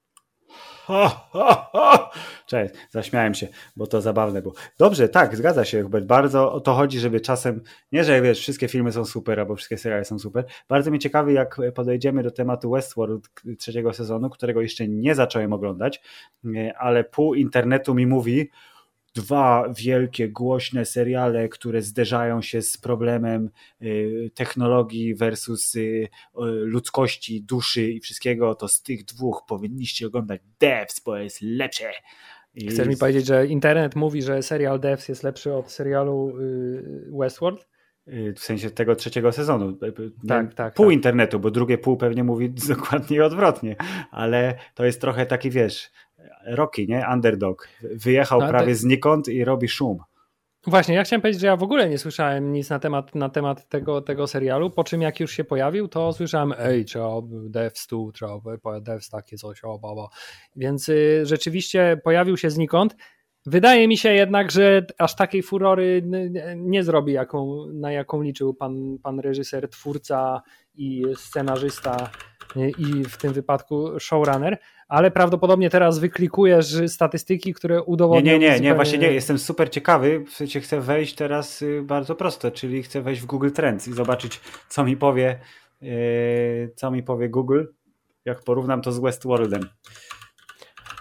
[2.47, 4.55] Cześć, zaśmiałem się, bo to zabawne było.
[4.79, 6.07] Dobrze, tak, zgadza się, Hubert.
[6.07, 9.79] Bardzo o to chodzi, żeby czasem, nie że wiesz, wszystkie filmy są super, albo wszystkie
[9.79, 10.45] seriale są super.
[10.69, 16.01] Bardzo mnie ciekawi, jak podejdziemy do tematu Westworld trzeciego sezonu, którego jeszcze nie zacząłem oglądać,
[16.79, 18.51] ale pół internetu mi mówi,
[19.19, 23.51] dwa wielkie, głośne seriale, które zderzają się z problemem
[23.83, 26.09] y, technologii versus y,
[26.45, 31.91] ludzkości, duszy i wszystkiego, to z tych dwóch powinniście oglądać Devs, bo jest lepsze.
[32.55, 37.11] I Chcesz mi powiedzieć, że internet mówi, że serial Devs jest lepszy od serialu y,
[37.19, 37.69] Westworld?
[38.37, 39.79] W sensie tego trzeciego sezonu.
[40.29, 40.75] Tak, tak.
[40.75, 40.95] Pół tak.
[40.95, 43.77] internetu, bo drugie pół pewnie mówi dokładnie odwrotnie,
[44.11, 45.91] ale to jest trochę taki, wiesz,
[46.47, 47.07] Rocky, nie?
[47.13, 47.69] Underdog.
[47.83, 49.99] Wyjechał no, prawie znikąd i robi szum.
[50.67, 53.69] Właśnie, ja chciałem powiedzieć, że ja w ogóle nie słyszałem nic na temat, na temat
[53.69, 58.13] tego, tego serialu, po czym jak już się pojawił, to słyszałem, ej, trzeba devs tu,
[58.13, 58.41] trzeba
[58.81, 60.09] devs takie coś, o, baba.
[60.57, 62.97] Więc y, rzeczywiście pojawił się znikąd.
[63.47, 66.03] Wydaje mi się jednak, że aż takiej furory
[66.57, 70.43] nie zrobi, jaką, na jaką liczył pan, pan reżyser, twórca
[70.75, 72.11] i scenarzysta
[72.57, 78.33] i w tym wypadku showrunner, ale prawdopodobnie teraz wyklikujesz statystyki, które udowodnią...
[78.33, 81.83] Nie, nie, nie, nie, właśnie nie, jestem super ciekawy, w sensie chcę wejść teraz y,
[81.83, 85.39] bardzo prosto, czyli chcę wejść w Google Trends i zobaczyć, co mi powie,
[85.81, 87.65] yy, co mi powie Google,
[88.25, 89.69] jak porównam to z Westworldem.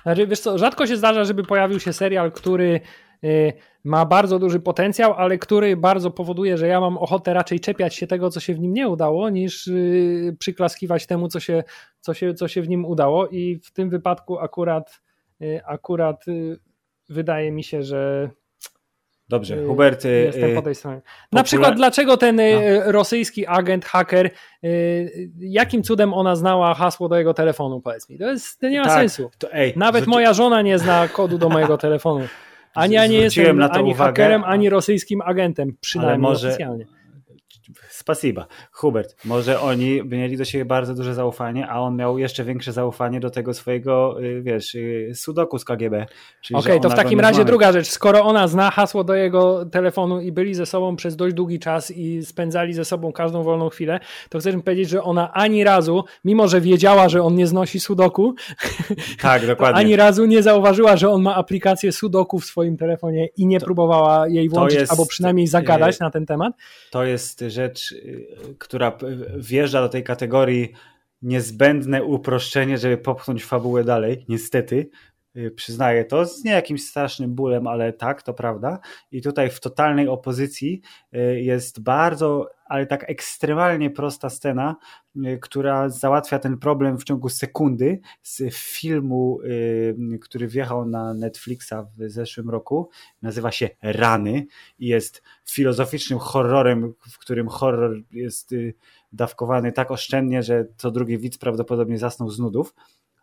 [0.04, 2.82] Znaczy, wiesz co, rzadko się zdarza, żeby pojawił się serial, który
[3.24, 3.54] Y,
[3.88, 8.08] ma bardzo duży potencjał, ale który bardzo powoduje, że ja mam ochotę raczej czepiać się
[8.08, 11.64] tego, co się w nim nie udało, niż y, przyklaskiwać temu, co się,
[12.00, 13.28] co się, co się w nim udało.
[13.28, 15.02] I w tym wypadku akurat,
[15.42, 16.26] y, akurat
[17.10, 18.30] wydaje mi się, że
[19.30, 20.06] Dobrze, Hubert.
[20.06, 21.02] Jestem po tej stronie.
[21.32, 22.42] Na przykład, dlaczego ten no.
[22.92, 24.30] rosyjski agent, haker,
[25.40, 28.18] jakim cudem ona znała hasło do jego telefonu, powiedz mi.
[28.18, 29.30] To, jest, to nie ma tak, sensu.
[29.38, 32.28] To, ej, Nawet moja żona nie zna kodu do mojego telefonu.
[32.78, 36.86] Ani ja nie jestem ani uwagę, hakerem, ani rosyjskim agentem, przynajmniej może, oficjalnie.
[37.90, 38.48] Spasiba.
[38.72, 43.20] Hubert, może oni mieli do siebie bardzo duże zaufanie, a on miał jeszcze większe zaufanie
[43.20, 46.06] do tego swojego, y, wiesz, y, sudoku z KGB.
[46.54, 47.88] Okej, okay, to w takim razie druga rzecz.
[47.88, 51.92] Skoro ona zna hasło do jego telefonu i byli ze sobą przez dość długi czas
[51.92, 54.00] i spędzali ze sobą każdą wolną chwilę,
[54.30, 57.80] to chcesz mi powiedzieć, że ona ani razu, mimo że wiedziała, że on nie znosi
[57.80, 58.36] sudoku,
[59.22, 59.80] tak, dokładnie.
[59.80, 63.66] ani razu nie zauważyła, że on ma aplikację sudoku w swoim telefonie i nie to,
[63.66, 66.54] próbowała jej włączyć, jest, albo przynajmniej zagadać y, na ten temat.
[66.92, 68.28] To jest rzecz, y,
[68.60, 68.98] która
[69.38, 70.74] wjeżdża do tej kategorii
[71.22, 74.90] niezbędne uproszczenie, żeby popchnąć fabułę dalej, niestety.
[75.38, 78.80] Y, przyznaję to z nie jakimś strasznym bólem, ale tak, to prawda.
[79.12, 80.82] I tutaj w totalnej opozycji
[81.36, 84.76] jest bardzo, ale tak ekstremalnie prosta scena,
[85.42, 89.40] która załatwia ten problem w ciągu sekundy z filmu,
[90.22, 92.90] który wjechał na Netflixa w zeszłym roku.
[93.22, 94.46] Nazywa się Rany
[94.80, 98.74] i jest filozoficznym horrorem, w którym horror jest y,
[99.12, 102.74] dawkowany tak oszczędnie, że co drugi widz prawdopodobnie zasnął z nudów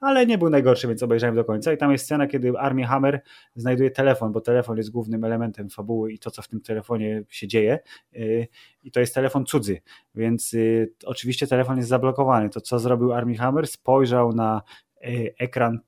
[0.04, 1.72] ale nie był najgorszy, więc obejrzałem do końca.
[1.72, 3.22] I tam jest scena, kiedy Armie Hammer
[3.54, 7.48] znajduje telefon, bo telefon jest głównym elementem fabuły i to, co w tym telefonie się
[7.48, 7.78] dzieje.
[8.16, 8.48] Y,
[8.82, 9.80] I to jest telefon cudzy,
[10.14, 12.50] więc y, oczywiście telefon jest zablokowany.
[12.50, 14.62] To, co zrobił Armie Hammer, spojrzał na
[15.38, 15.80] ekran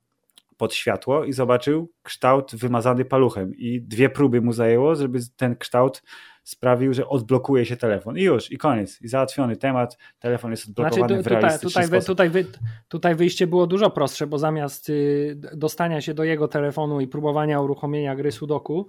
[0.57, 3.55] pod światło i zobaczył kształt wymazany paluchem.
[3.57, 6.03] I dwie próby mu zajęło, żeby ten kształt
[6.47, 8.19] sprawił, że odblokuje się telefon.
[8.19, 9.03] I już, i koniec.
[9.03, 9.99] I załatwiony temat.
[10.19, 12.07] Telefon jest odblokowany znaczy, w realistyczny tutaj, sposób.
[12.07, 12.45] Tutaj, wy,
[12.89, 17.61] tutaj wyjście było dużo prostsze, bo zamiast y, dostania się do jego telefonu i próbowania
[17.61, 18.87] uruchomienia gry Sudoku,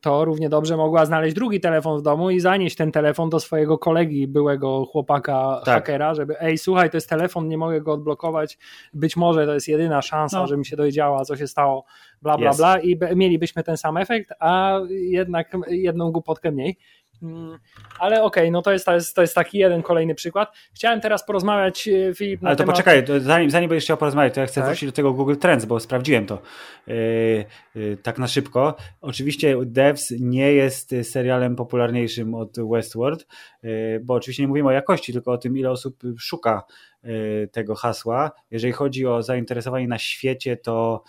[0.00, 3.78] to równie dobrze mogła znaleźć drugi telefon w domu i zanieść ten telefon do swojego
[3.78, 5.74] kolegi, byłego chłopaka tak.
[5.74, 8.58] hakera, żeby ej, słuchaj, to jest telefon, nie mogę go odblokować,
[8.94, 10.46] być może to jest jedyna szansa, no.
[10.46, 11.84] żebym się dowiedziała, co się stało,
[12.22, 12.56] bla, bla, yes.
[12.56, 16.78] bla i mielibyśmy ten sam efekt, a jednak jedną głupotkę mniej.
[17.22, 17.58] Mm,
[17.98, 20.56] ale okej, okay, no to jest, to, jest, to jest taki jeden kolejny przykład.
[20.74, 22.76] Chciałem teraz porozmawiać, e, Filip, na Ale to temat...
[22.76, 24.70] poczekaj, zanim, zanim będziesz chciał porozmawiać, to ja chcę tak?
[24.70, 26.42] wrócić do tego Google Trends, bo sprawdziłem to
[26.86, 26.94] yy,
[27.74, 28.76] yy, tak na szybko.
[29.00, 33.26] Oczywiście Devs nie jest serialem popularniejszym od Westworld,
[33.62, 36.62] yy, bo oczywiście nie mówimy o jakości, tylko o tym, ile osób szuka
[37.52, 38.30] tego hasła.
[38.50, 41.02] Jeżeli chodzi o zainteresowanie na świecie, to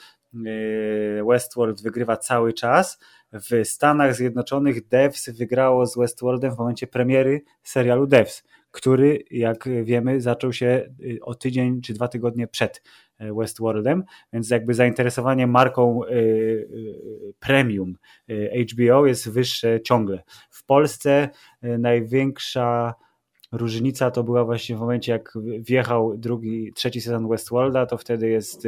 [1.30, 3.00] Westworld wygrywa cały czas
[3.34, 10.22] w Stanach Zjednoczonych Devs wygrało z Westworldem w momencie premiery serialu Devs, który, jak wiemy,
[10.22, 12.84] zaczął się y, o tydzień czy dwa tygodnie przed
[13.22, 14.04] y, Westworldem,
[14.34, 17.96] więc jakby zainteresowanie marką y, premium
[18.72, 20.24] HBO jest wyższe ciągle.
[20.50, 21.30] W Polsce
[21.62, 22.94] największa
[23.52, 28.68] różnica to była właśnie w momencie, jak wjechał drugi, trzeci sezon Westworlda, to wtedy jest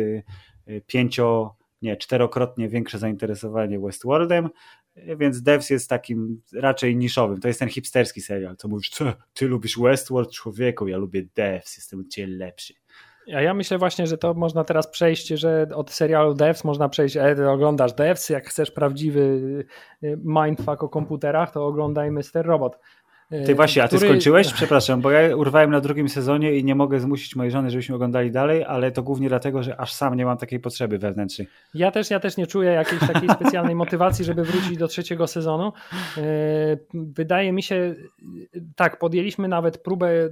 [0.87, 4.49] pięcio nie, czterokrotnie większe zainteresowanie Westworldem,
[4.95, 7.39] więc Devs jest takim raczej niszowym.
[7.39, 11.77] To jest ten hipsterski serial, co mówisz, co, ty lubisz Westworld, człowieku, ja lubię Devs,
[11.77, 12.73] jestem od ciebie lepszy.
[13.35, 17.17] A ja myślę właśnie, że to można teraz przejść, że od serialu Devs można przejść,
[17.17, 19.21] e, oglądasz Devs, jak chcesz prawdziwy
[20.03, 22.45] y, mindfuck o komputerach, to oglądaj Mr.
[22.45, 22.79] Robot.
[23.45, 24.09] Ty właśnie, a ty który...
[24.09, 24.53] skończyłeś?
[24.61, 28.31] Przepraszam, bo ja urwałem na drugim sezonie i nie mogę zmusić mojej żony, żebyśmy oglądali
[28.31, 31.47] dalej, ale to głównie dlatego, że aż sam nie mam takiej potrzeby wewnętrznej.
[31.73, 35.73] Ja też, ja też nie czuję jakiejś takiej specjalnej motywacji, żeby wrócić do trzeciego sezonu.
[36.17, 36.21] E,
[36.93, 37.95] wydaje mi się,
[38.75, 40.29] tak, podjęliśmy nawet próbę,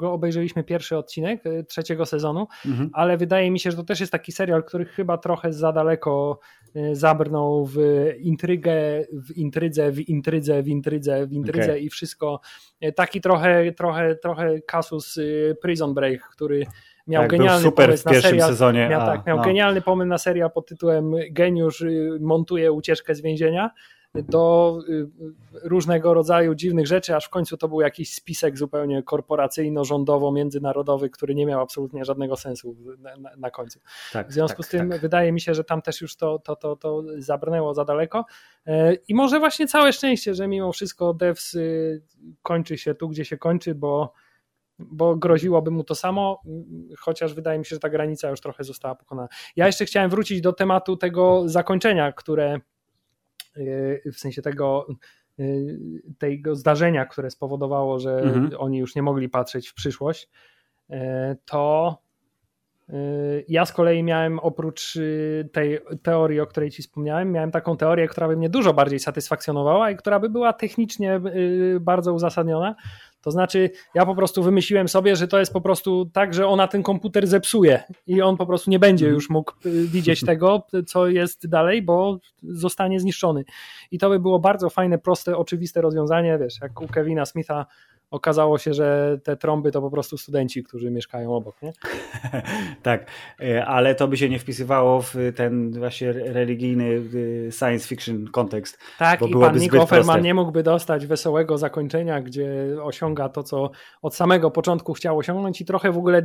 [0.00, 2.90] obejrzeliśmy pierwszy odcinek e, trzeciego sezonu, mhm.
[2.92, 6.38] ale wydaje mi się, że to też jest taki serial, który chyba trochę za daleko
[6.74, 7.78] e, zabrnął w
[8.18, 8.74] intrygę,
[9.12, 11.80] w intrydze, w intrydze, w intrydze, w intrydze okay.
[11.80, 12.35] i wszystko
[12.80, 16.66] E, taki trochę, trochę, trochę kasus y, Prison Break, który
[17.06, 18.48] miał tak, genialny super pomysł w pierwszym na serial.
[18.48, 18.88] sezonie.
[18.88, 19.44] Miał, a, tak, miał no.
[19.44, 23.70] genialny pomysł na serial pod tytułem Geniusz y, montuje ucieczkę z więzienia
[24.22, 25.08] do y,
[25.62, 31.46] różnego rodzaju dziwnych rzeczy, aż w końcu to był jakiś spisek zupełnie korporacyjno-rządowo-międzynarodowy, który nie
[31.46, 33.80] miał absolutnie żadnego sensu na, na, końcu.
[34.12, 35.00] Tak, w związku tak, z tym tak.
[35.00, 38.24] wydaje mi się, że tam też już to, to, to, to zabrnęło za daleko
[38.66, 42.02] e, i może właśnie całe szczęście, że mimo wszystko devs y,
[42.42, 44.12] kończy się tu, gdzie się kończy, bo
[44.78, 46.42] bo groziłoby mu to samo,
[46.98, 49.28] chociaż wydaje mi się, że ta granica już trochę została pokonana.
[49.56, 52.60] Ja jeszcze chciałem wrócić do tematu tego zakończenia, które
[54.12, 54.86] w sensie tego,
[55.40, 58.50] y, tego zdarzenia, które spowodowało, że mhm.
[58.58, 60.28] oni już nie mogli patrzeć w przyszłość,
[60.90, 60.94] y,
[61.44, 61.98] to
[63.48, 68.08] Ja z kolei miałem oprócz y, tej teorii, o której ci wspomniałem, miałem taką teorię,
[68.08, 72.74] która by mnie dużo bardziej satysfakcjonowała i która by była technicznie y, bardzo uzasadniona.
[73.26, 76.68] To znaczy, ja po prostu wymyśliłem sobie, że to jest po prostu tak, że ona
[76.68, 81.08] ten komputer zepsuje i on po prostu nie będzie już mógł y, widzieć tego, co
[81.08, 83.44] jest dalej, bo zostanie zniszczony.
[83.90, 87.66] I to by było bardzo fajne, proste, oczywiste rozwiązanie, wiesz, jak u Kevina Smitha
[88.10, 91.72] okazało się, że te trąby to po prostu studenci, którzy mieszkają obok, nie?
[92.82, 97.02] tak, e, ale to by się nie wpisywało w ten właśnie religijny
[97.48, 98.78] e, science fiction kontekst.
[98.98, 103.70] Tak, i pan Nick Offerman nie mógłby dostać wesołego zakończenia, gdzie osiąga to, co
[104.02, 106.22] od samego początku chciał osiągnąć i trochę w ogóle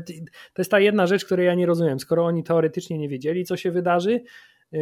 [0.54, 2.00] to jest ta jedna rzecz, której ja nie rozumiem.
[2.00, 4.24] Skoro oni teoretycznie nie wiedzieli, co się wydarzy
[4.74, 4.78] e,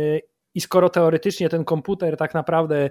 [0.56, 2.90] i skoro teoretycznie ten komputer tak naprawdę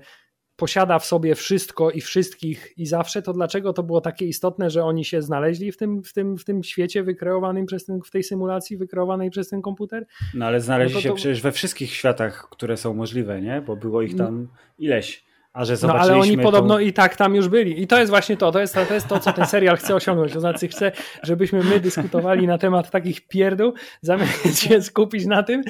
[0.58, 4.84] posiada w sobie wszystko i wszystkich i zawsze, to dlaczego to było takie istotne, że
[4.84, 8.22] oni się znaleźli w tym, w tym, w tym świecie wykreowanym przez ten, w tej
[8.22, 10.06] symulacji wykreowanej przez ten komputer?
[10.34, 11.14] No ale znaleźli no to, się to...
[11.14, 13.62] przecież we wszystkich światach, które są możliwe, nie?
[13.66, 14.48] Bo było ich tam
[14.78, 15.24] ileś.
[15.52, 16.80] A że no ale oni podobno to...
[16.80, 17.82] i tak tam już byli.
[17.82, 20.32] I to jest właśnie to, to jest, to jest to, co ten serial chce osiągnąć.
[20.32, 20.92] To znaczy chce,
[21.22, 25.62] żebyśmy my dyskutowali na temat takich pierdół, zamiast się skupić na tym,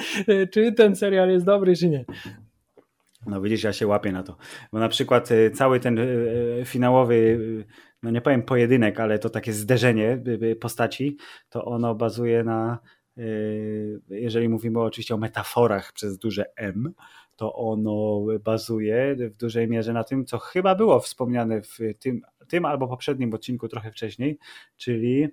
[0.53, 2.05] czy ten serial jest dobry, czy nie.
[3.25, 4.37] No widzisz, ja się łapię na to.
[4.73, 6.01] Bo na przykład y, cały ten y,
[6.61, 7.39] y, finałowy,
[8.03, 10.23] no nie powiem pojedynek, ale to takie zderzenie
[10.61, 11.17] postaci,
[11.49, 12.79] to ono bazuje na,
[14.09, 16.93] jeżeli mówimy oczywiście o metaforach przez duże M,
[17.35, 22.65] to ono bazuje w dużej mierze na tym, co chyba było wspomniane w tym, tym
[22.65, 24.37] albo poprzednim odcinku trochę wcześniej,
[24.77, 25.27] czyli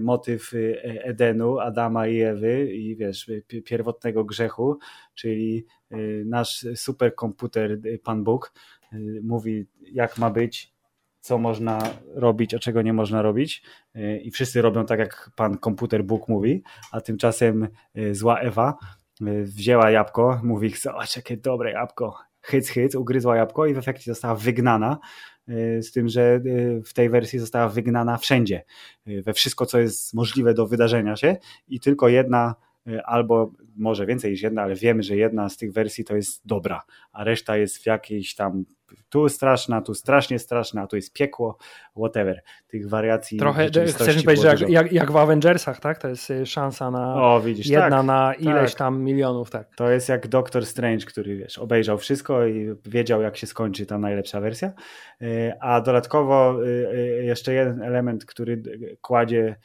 [0.00, 0.52] motyw
[0.82, 3.30] Edenu, Adama i Ewy i wiesz,
[3.64, 4.78] pierwotnego grzechu,
[5.14, 8.52] czyli Y, nasz superkomputer, y, Pan Bóg,
[8.92, 10.72] y, mówi, jak ma być,
[11.20, 11.78] co można
[12.14, 13.62] robić, a czego nie można robić.
[14.22, 16.62] I wszyscy robią tak, jak pan komputer Bóg mówi,
[16.92, 17.68] a tymczasem
[18.12, 18.78] zła Ewa
[19.42, 24.34] wzięła jabłko, mówi, zobacz jakie dobre jabłko, hyc, hyc, ugryzła jabłko i w efekcie została
[24.34, 24.98] wygnana,
[25.80, 26.40] z tym, że
[26.84, 28.64] w tej wersji została wygnana wszędzie,
[29.06, 31.36] we wszystko, co jest możliwe do wydarzenia się
[31.68, 32.54] i tylko jedna
[33.04, 36.82] albo może więcej niż jedna, ale wiemy, że jedna z tych wersji to jest dobra,
[37.12, 38.64] a reszta jest w jakiejś tam
[39.08, 41.56] tu straszna, tu strasznie straszna, a tu jest piekło,
[41.96, 42.42] whatever.
[42.66, 43.38] Tych wariacji.
[43.38, 45.98] Trochę chcesz mi powiedzieć, że jak, jak, w Avengersach, tak?
[45.98, 48.78] To jest y, szansa na o, widzisz, jedna tak, na ileś tak.
[48.78, 49.76] tam milionów, tak.
[49.76, 53.98] To jest jak Doctor Strange, który wiesz, obejrzał wszystko i wiedział, jak się skończy ta
[53.98, 54.72] najlepsza wersja.
[55.22, 56.58] Y, a dodatkowo
[57.22, 58.62] jeszcze jeden element, który
[59.00, 59.56] kładzie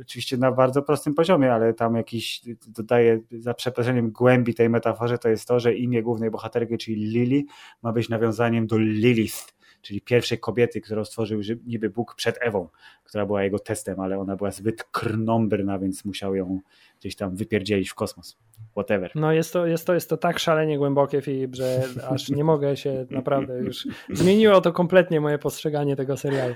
[0.00, 5.28] oczywiście na bardzo prostym poziomie, ale tam jakiś dodaje za przeproszeniem głębi tej metaforze, to
[5.28, 7.44] jest to, że imię głównej bohaterki, czyli Lily,
[7.82, 9.55] ma być nawiązaniem do Lilith,
[9.86, 12.68] czyli pierwszej kobiety, którą stworzył niby Bóg przed Ewą,
[13.04, 16.60] która była jego testem, ale ona była zbyt krnąbrna, więc musiał ją
[17.00, 18.38] gdzieś tam wypierdzielić w kosmos.
[18.72, 19.10] Whatever.
[19.14, 22.76] No jest to, jest to, jest to tak szalenie głębokie, Filip, że aż nie mogę
[22.76, 23.88] się naprawdę już...
[24.12, 26.54] Zmieniło to kompletnie moje postrzeganie tego serialu.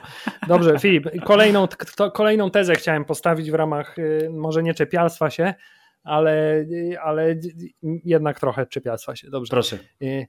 [0.49, 1.69] Dobrze, Filip, kolejną,
[2.15, 5.55] kolejną tezę chciałem postawić w ramach y, może nie czepialstwa się,
[6.03, 6.65] ale,
[7.03, 7.37] ale
[8.05, 9.31] jednak trochę czepialstwa się.
[9.31, 9.51] Dobrze.
[9.51, 9.79] Proszę.
[10.03, 10.27] Y,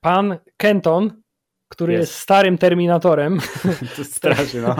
[0.00, 1.22] pan Kenton
[1.70, 3.38] który jest, jest starym Terminatorem.
[3.96, 4.76] To straszy, no.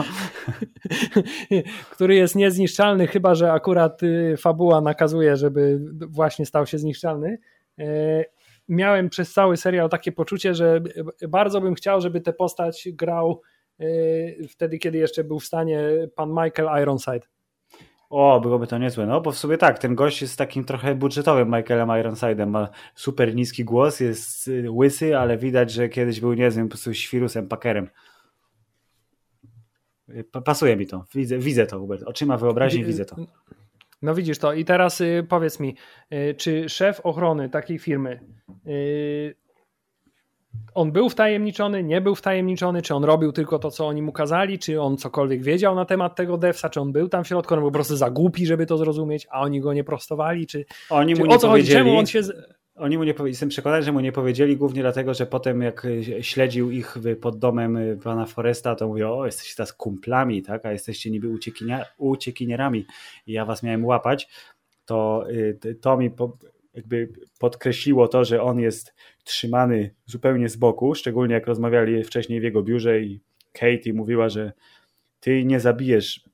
[1.93, 5.79] który jest niezniszczalny, chyba że akurat y, fabuła nakazuje, żeby
[6.09, 7.37] właśnie stał się zniszczalny.
[7.79, 8.25] E,
[8.67, 10.81] miałem przez cały serial takie poczucie, że
[11.29, 13.41] bardzo bym chciał, żeby tę postać grał
[13.79, 13.85] e,
[14.47, 15.79] wtedy, kiedy jeszcze był w stanie
[16.15, 17.27] pan Michael Ironside.
[18.11, 19.05] O, byłoby to niezłe.
[19.05, 22.47] No, bo w sobie tak, ten gość jest takim trochę budżetowym Michaelem Ironside'em.
[22.47, 26.93] Ma super niski głos, jest y, łysy, ale widać, że kiedyś był niezłym po prostu
[26.93, 27.89] świrusem, pakerem.
[30.45, 31.05] Pasuje mi to.
[31.15, 32.03] Widzę, widzę to, Hubert.
[32.03, 33.15] Oczyma wyobraźni widzę to.
[34.01, 34.53] No widzisz to.
[34.53, 35.75] I teraz y, powiedz mi,
[36.13, 38.19] y, czy szef ochrony takiej firmy
[40.73, 44.59] on był wtajemniczony, nie był wtajemniczony, czy on robił tylko to, co oni mu kazali,
[44.59, 47.59] czy on cokolwiek wiedział na temat tego devsa, czy on był tam w środku, on
[47.59, 51.13] był po prostu za głupi, żeby to zrozumieć, a oni go nie prostowali, czy, oni
[51.13, 52.21] mu czy nie o co chodzi, czemu on się...
[52.75, 55.87] Oni mu nie jestem przekonany, że mu nie powiedzieli, głównie dlatego, że potem jak
[56.21, 61.11] śledził ich pod domem pana Foresta, to mówił, o jesteście teraz kumplami, tak, a jesteście
[61.11, 61.27] niby
[61.97, 62.85] uciekinierami.
[63.27, 64.29] I ja was miałem łapać,
[64.85, 65.25] to
[65.81, 66.11] to mi
[66.73, 68.93] jakby podkreśliło to, że on jest
[69.23, 73.21] trzymany zupełnie z boku, szczególnie jak rozmawiali wcześniej w jego biurze i
[73.53, 74.51] Katie mówiła, że
[75.19, 76.31] ty nie zabijesz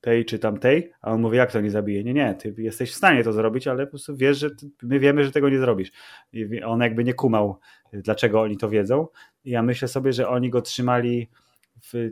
[0.00, 2.04] tej czy tamtej, a on mówi, jak to nie zabije?
[2.04, 5.00] Nie, nie, ty jesteś w stanie to zrobić, ale po prostu wiesz, że ty, my
[5.00, 5.90] wiemy, że tego nie zrobisz.
[6.32, 7.58] I on jakby nie kumał,
[7.92, 9.06] dlaczego oni to wiedzą.
[9.44, 11.30] I ja myślę sobie, że oni go trzymali
[11.82, 12.10] w,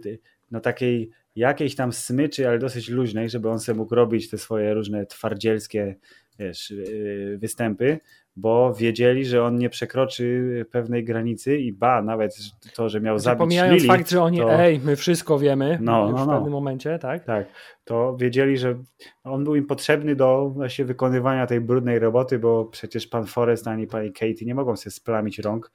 [0.51, 4.75] na takiej jakiejś tam smyczy, ale dosyć luźnej, żeby on sobie mógł robić te swoje
[4.75, 5.95] różne twardzielskie
[6.39, 7.99] wiesz, y, występy,
[8.39, 12.39] bo wiedzieli, że on nie przekroczy pewnej granicy i ba, nawet
[12.75, 14.53] to, że miał znaczy, zabić Pomijając Lili, fakt, że oni, to...
[14.53, 16.25] ej, my wszystko wiemy no, no, no.
[16.25, 17.25] w pewnym momencie, tak?
[17.25, 17.47] Tak,
[17.85, 18.79] to wiedzieli, że
[19.25, 23.87] on był im potrzebny do właśnie wykonywania tej brudnej roboty, bo przecież pan Forrest ani
[23.87, 25.73] pani Katie nie mogą sobie splamić rąk,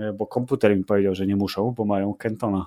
[0.00, 2.66] e, bo komputer im powiedział, że nie muszą, bo mają Kentona.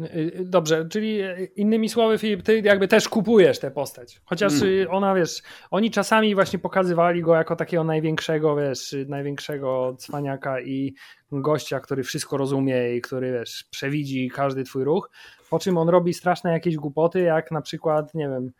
[0.00, 4.20] Y, y, dobrze, czyli y, innymi słowy, Filip, ty jakby też kupujesz tę postać.
[4.24, 4.86] Chociaż mm.
[4.90, 10.94] ona, wiesz, oni czasami właśnie pokazywali go jako takiego największego, wiesz, największego cwaniaka i
[11.32, 15.10] gościa, który wszystko rozumie i który, wiesz, przewidzi każdy twój ruch,
[15.50, 18.50] po czym on robi straszne jakieś głupoty, jak na przykład, nie wiem,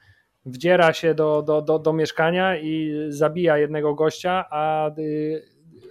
[0.47, 4.91] wdziera się do, do, do, do mieszkania i zabija jednego gościa, a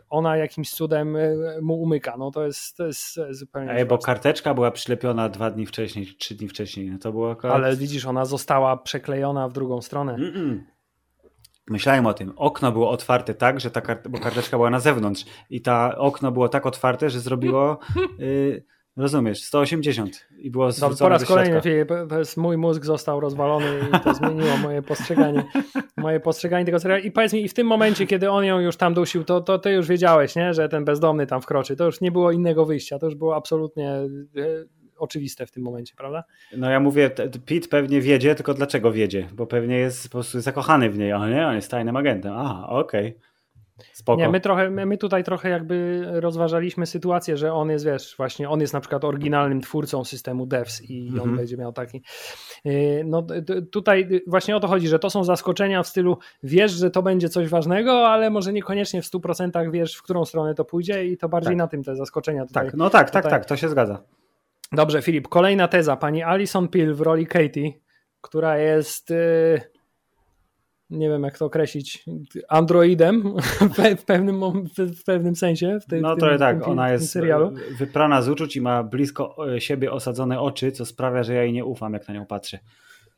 [0.09, 2.17] ona jakimś cudem e, mu umyka.
[2.17, 3.71] No to jest, to jest zupełnie.
[3.71, 6.91] Ej, bo karteczka była przylepiona dwa dni wcześniej, trzy dni wcześniej.
[6.91, 7.55] No to było akurat...
[7.55, 10.13] Ale widzisz, ona została przeklejona w drugą stronę.
[10.13, 10.59] Mm -mm.
[11.69, 12.33] Myślałem o tym.
[12.35, 14.07] Okno było otwarte tak, że ta kart...
[14.07, 17.79] bo karteczka była na zewnątrz i ta okno było tak otwarte, że zrobiło.
[18.19, 21.89] Y Rozumiesz, 180 i było no, Po raz kolejny Filip,
[22.37, 25.43] mój mózg został rozwalony i to zmieniło moje postrzeganie
[25.97, 28.77] moje postrzeganie tego serialu i powiedz mi, i w tym momencie, kiedy on ją już
[28.77, 30.53] tam dusił, to, to ty już wiedziałeś, nie?
[30.53, 33.89] że ten bezdomny tam wkroczy, to już nie było innego wyjścia, to już było absolutnie
[33.89, 34.07] e,
[34.97, 36.23] oczywiste w tym momencie, prawda?
[36.57, 37.09] No ja mówię,
[37.45, 39.27] Pete pewnie wiedzie, tylko dlaczego wiedzie?
[39.33, 42.67] Bo pewnie jest po prostu zakochany w niej, ale nie, on jest tajnym agentem, aha,
[42.69, 43.07] okej.
[43.07, 43.26] Okay.
[43.93, 44.21] Spoko.
[44.21, 48.61] Nie, my, trochę, my tutaj trochę jakby rozważaliśmy sytuację, że on jest, wiesz, właśnie on
[48.61, 51.35] jest na przykład oryginalnym twórcą systemu devs i on mhm.
[51.35, 52.01] będzie miał taki.
[52.65, 53.27] Y, no
[53.71, 57.29] tutaj właśnie o to chodzi, że to są zaskoczenia w stylu wiesz, że to będzie
[57.29, 61.29] coś ważnego, ale może niekoniecznie w 100% wiesz, w którą stronę to pójdzie i to
[61.29, 61.57] bardziej tak.
[61.57, 62.45] na tym te zaskoczenia.
[62.45, 64.03] Tutaj, tak, no tak, tak, tak, to się zgadza.
[64.71, 65.95] Dobrze, Filip, kolejna teza.
[65.95, 67.71] Pani Alison Pill w roli Katie,
[68.21, 69.09] która jest...
[69.09, 69.76] Yy
[70.89, 72.05] nie wiem jak to określić,
[72.49, 73.33] androidem
[73.99, 74.41] w pewnym,
[74.77, 75.79] w pewnym sensie.
[75.79, 77.53] W tej, no to tak, tym, ona jest serialu.
[77.77, 81.53] wyprana z uczuć i ma blisko e, siebie osadzone oczy, co sprawia, że ja jej
[81.53, 82.59] nie ufam, jak na nią patrzę.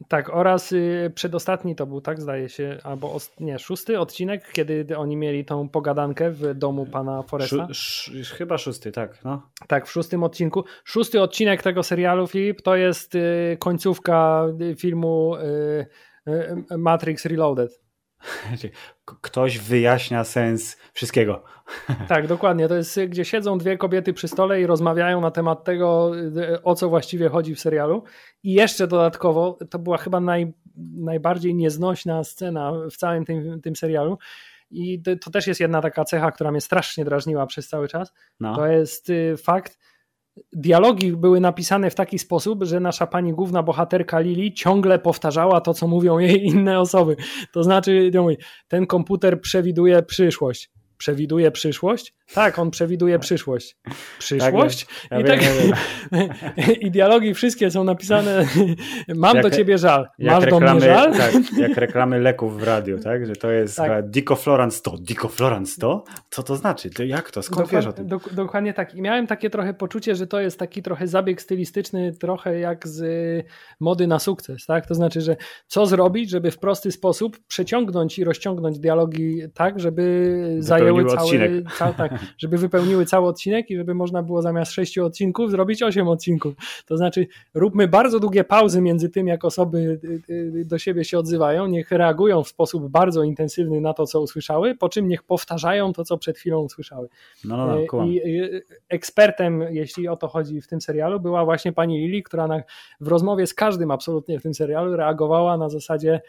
[0.07, 5.17] Tak, oraz y, przedostatni to był, tak, zdaje się, albo nie, szósty odcinek, kiedy oni
[5.17, 7.67] mieli tą pogadankę w domu pana Foresta.
[8.37, 9.23] chyba szósty, tak.
[9.23, 9.41] No.
[9.67, 10.63] Tak, w szóstym odcinku.
[10.83, 15.35] Szósty odcinek tego serialu, Filip, to jest y, końcówka y, filmu
[16.77, 17.81] Matrix Reloaded.
[19.05, 21.43] Ktoś wyjaśnia sens wszystkiego.
[22.07, 22.67] Tak, dokładnie.
[22.67, 26.11] To jest, gdzie siedzą dwie kobiety przy stole i rozmawiają na temat tego,
[26.63, 28.03] o co właściwie chodzi w serialu.
[28.43, 30.53] I jeszcze dodatkowo, to była chyba naj,
[30.95, 34.17] najbardziej nieznośna scena w całym tym, tym serialu.
[34.71, 38.13] I to też jest jedna taka cecha, która mnie strasznie drażniła przez cały czas.
[38.39, 38.55] No.
[38.55, 39.77] To jest y, fakt,
[40.53, 45.73] dialogi były napisane w taki sposób, że nasza pani główna bohaterka Lili ciągle powtarzała to,
[45.73, 47.15] co mówią jej inne osoby.
[47.53, 48.11] To znaczy,
[48.67, 50.69] ten komputer przewiduje przyszłość
[50.99, 52.13] przewiduje przyszłość?
[52.33, 53.77] Tak, on przewiduje przyszłość.
[54.19, 54.85] Przyszłość?
[54.85, 55.39] Tak, ja I, tak,
[56.81, 58.45] I dialogi wszystkie są napisane
[59.15, 60.07] mam jak, do ciebie żal.
[60.19, 61.13] Masz reklamy, do mnie żal?
[61.17, 61.33] Tak,
[61.67, 63.25] jak reklamy leków w radiu, tak?
[63.25, 64.09] Że to jest tak.
[64.09, 64.97] Dicofloran 100.
[64.97, 66.03] Dicofloran 100?
[66.29, 66.89] Co to znaczy?
[66.89, 67.41] To jak to?
[67.43, 68.07] Skąd dokładnie, wiesz o tym?
[68.07, 68.95] Dok dokładnie tak.
[68.95, 73.03] I miałem takie trochę poczucie, że to jest taki trochę zabieg stylistyczny, trochę jak z
[73.79, 74.87] mody na sukces, tak?
[74.87, 75.35] To znaczy, że
[75.67, 81.93] co zrobić, żeby w prosty sposób przeciągnąć i rozciągnąć dialogi tak, żeby wypełniły cały, cały,
[81.93, 86.53] tak, żeby wypełniły cały odcinek i żeby można było zamiast sześciu odcinków zrobić osiem odcinków.
[86.85, 91.19] To znaczy róbmy bardzo długie pauzy między tym, jak osoby y, y, do siebie się
[91.19, 95.93] odzywają, niech reagują w sposób bardzo intensywny na to, co usłyszały, po czym niech powtarzają
[95.93, 97.09] to, co przed chwilą usłyszały.
[97.45, 98.21] No, no, no, I
[98.89, 102.63] ekspertem, jeśli o to chodzi w tym serialu, była właśnie pani Lili, która na,
[103.01, 106.21] w rozmowie z każdym absolutnie w tym serialu reagowała na zasadzie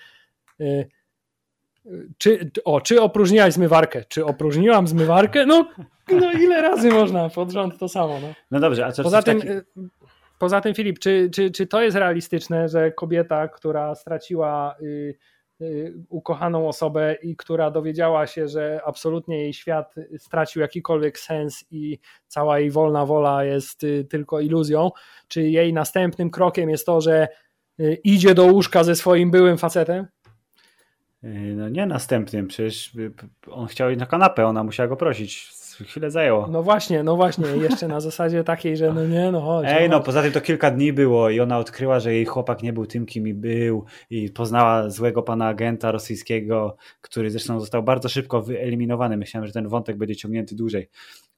[2.18, 4.04] czy, o, czy opróżniłaś zmywarkę?
[4.08, 5.46] Czy opróżniłam zmywarkę?
[5.46, 5.68] No,
[6.12, 8.20] no ile razy można pod rząd to samo.
[8.20, 9.52] No, no dobrze, a co poza tym, taki...
[9.52, 9.64] Y,
[10.38, 15.14] poza tym Filip, czy, czy, czy to jest realistyczne, że kobieta, która straciła y,
[15.60, 21.98] y, ukochaną osobę i która dowiedziała się, że absolutnie jej świat stracił jakikolwiek sens i
[22.26, 24.90] cała jej wolna wola jest y, tylko iluzją,
[25.28, 27.28] czy jej następnym krokiem jest to, że
[27.80, 30.06] y, idzie do łóżka ze swoim byłym facetem?
[31.22, 32.92] Yy, no nie następnym, przecież
[33.50, 35.60] on chciał iść na kanapę, ona musiała go prosić.
[35.86, 36.48] Chwilę zajęło.
[36.48, 39.66] No właśnie, no właśnie, jeszcze na zasadzie takiej, że no nie, no chodź.
[39.68, 42.62] Ej, no, no poza tym to kilka dni było i ona odkryła, że jej chłopak
[42.62, 47.82] nie był tym, kim i był i poznała złego pana agenta rosyjskiego, który zresztą został
[47.82, 49.16] bardzo szybko wyeliminowany.
[49.16, 50.88] Myślałem, że ten wątek będzie ciągnięty dłużej,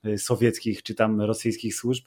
[0.04, 2.04] yy, sowieckich czy tam rosyjskich służb,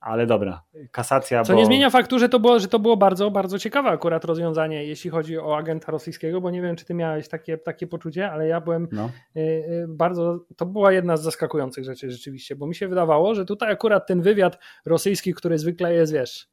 [0.00, 1.44] ale dobra, kasacja.
[1.44, 1.58] Co bo...
[1.58, 5.10] nie zmienia faktu, że to, było, że to było bardzo, bardzo ciekawe akurat rozwiązanie, jeśli
[5.10, 8.60] chodzi o agenta rosyjskiego, bo nie wiem, czy ty miałeś takie, takie poczucie, ale ja
[8.60, 9.10] byłem no.
[9.36, 10.44] y, y, bardzo.
[10.56, 14.22] To była jedna z zaskakujących rzeczy rzeczywiście, bo mi się wydawało, że tutaj akurat ten
[14.22, 16.48] wywiad rosyjski, który zwykle jest, wiesz,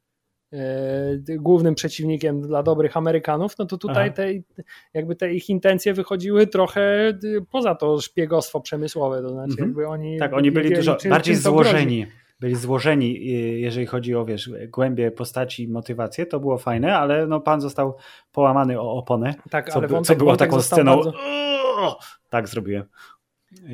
[0.54, 4.26] y, głównym przeciwnikiem dla dobrych Amerykanów, no to tutaj te,
[4.94, 7.12] jakby te ich intencje wychodziły trochę
[7.50, 9.68] poza to szpiegostwo przemysłowe, to znaczy mhm.
[9.68, 10.18] jakby oni...
[10.18, 12.06] Tak, oni byli dużo bardziej złożeni
[12.40, 17.26] byli złożeni, y, jeżeli chodzi o wiesz, głębie postaci i motywację, to było fajne, ale
[17.26, 17.96] no, pan został
[18.32, 19.34] połamany o oponę.
[19.50, 20.96] Tak, co, ale wątek, co było taką sceną.
[20.96, 21.12] Bardzo...
[22.30, 22.84] Tak zrobiłem.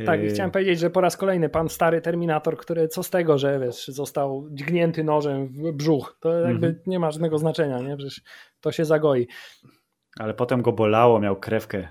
[0.06, 3.10] Tak, i y, chciałem powiedzieć, że po raz kolejny pan stary Terminator, który co z
[3.10, 6.16] tego, że wiesz, został dźgnięty nożem w brzuch.
[6.20, 6.82] To jakby mm -hmm.
[6.86, 7.96] nie ma żadnego znaczenia, nie?
[7.96, 8.22] Przecież
[8.60, 9.28] to się zagoi.
[10.18, 11.88] Ale potem go bolało, miał krewkę.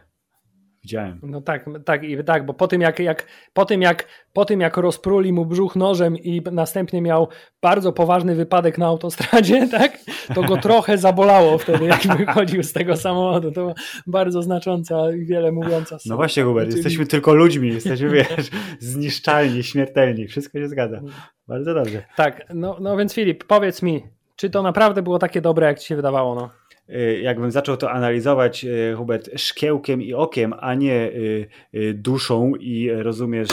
[0.83, 1.19] Widziałem.
[1.23, 4.59] No tak, tak, i tak, bo po tym jak, jak, po tym jak, po tym
[4.59, 7.27] jak rozpruli mu brzuch nożem i następnie miał
[7.61, 9.97] bardzo poważny wypadek na autostradzie, tak,
[10.35, 13.51] to go trochę zabolało wtedy, jak wychodził z tego samochodu.
[13.51, 13.73] To
[14.07, 15.97] bardzo znacząca i wiele mówiąca.
[16.05, 16.77] No właśnie, Hubert, Czyli...
[16.77, 21.01] jesteśmy tylko ludźmi, jesteśmy, wiesz, zniszczalni, śmiertelni, wszystko się zgadza.
[21.47, 22.03] Bardzo dobrze.
[22.15, 24.03] Tak, no, no więc Filip, powiedz mi,
[24.35, 26.49] czy to naprawdę było takie dobre, jak ci się wydawało, no?
[26.89, 31.11] Y, jakbym zaczął to analizować, y, Hubert, szkiełkiem i okiem, a nie
[31.73, 33.49] y, duszą i rozumiesz,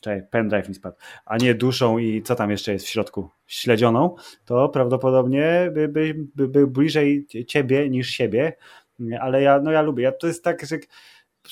[0.00, 4.14] czekaj, pendrive mi spadł, a nie duszą i co tam jeszcze jest w środku, śledzioną,
[4.44, 8.52] to prawdopodobnie by, by, by był bliżej ciebie niż siebie,
[9.20, 10.78] ale ja, no ja lubię, ja, to jest tak, że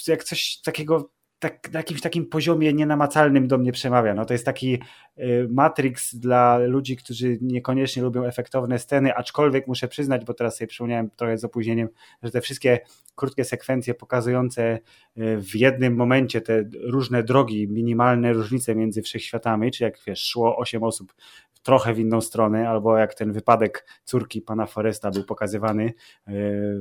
[0.09, 4.15] jak coś takiego tak, na jakimś takim poziomie nienamacalnym do mnie przemawia.
[4.15, 4.79] No to jest taki
[5.19, 10.69] y, Matrix dla ludzi, którzy niekoniecznie lubią efektowne sceny, aczkolwiek muszę przyznać, bo teraz sobie
[10.69, 11.89] przypomniałem trochę z opóźnieniem,
[12.23, 12.81] że te wszystkie
[13.15, 14.79] krótkie sekwencje pokazujące
[15.19, 20.57] y, w jednym momencie te różne drogi, minimalne różnice między wszechświatami, czy jak wiesz, szło
[20.57, 21.15] osiem osób
[21.63, 25.93] trochę w inną stronę, albo jak ten wypadek córki pana Foresta był pokazywany y,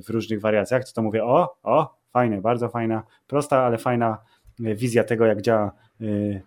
[0.06, 4.18] w różnych wariacjach, to to mówię, o, o, fajne, bardzo fajna, prosta, ale fajna
[4.60, 6.42] wizja tego, jak działa y,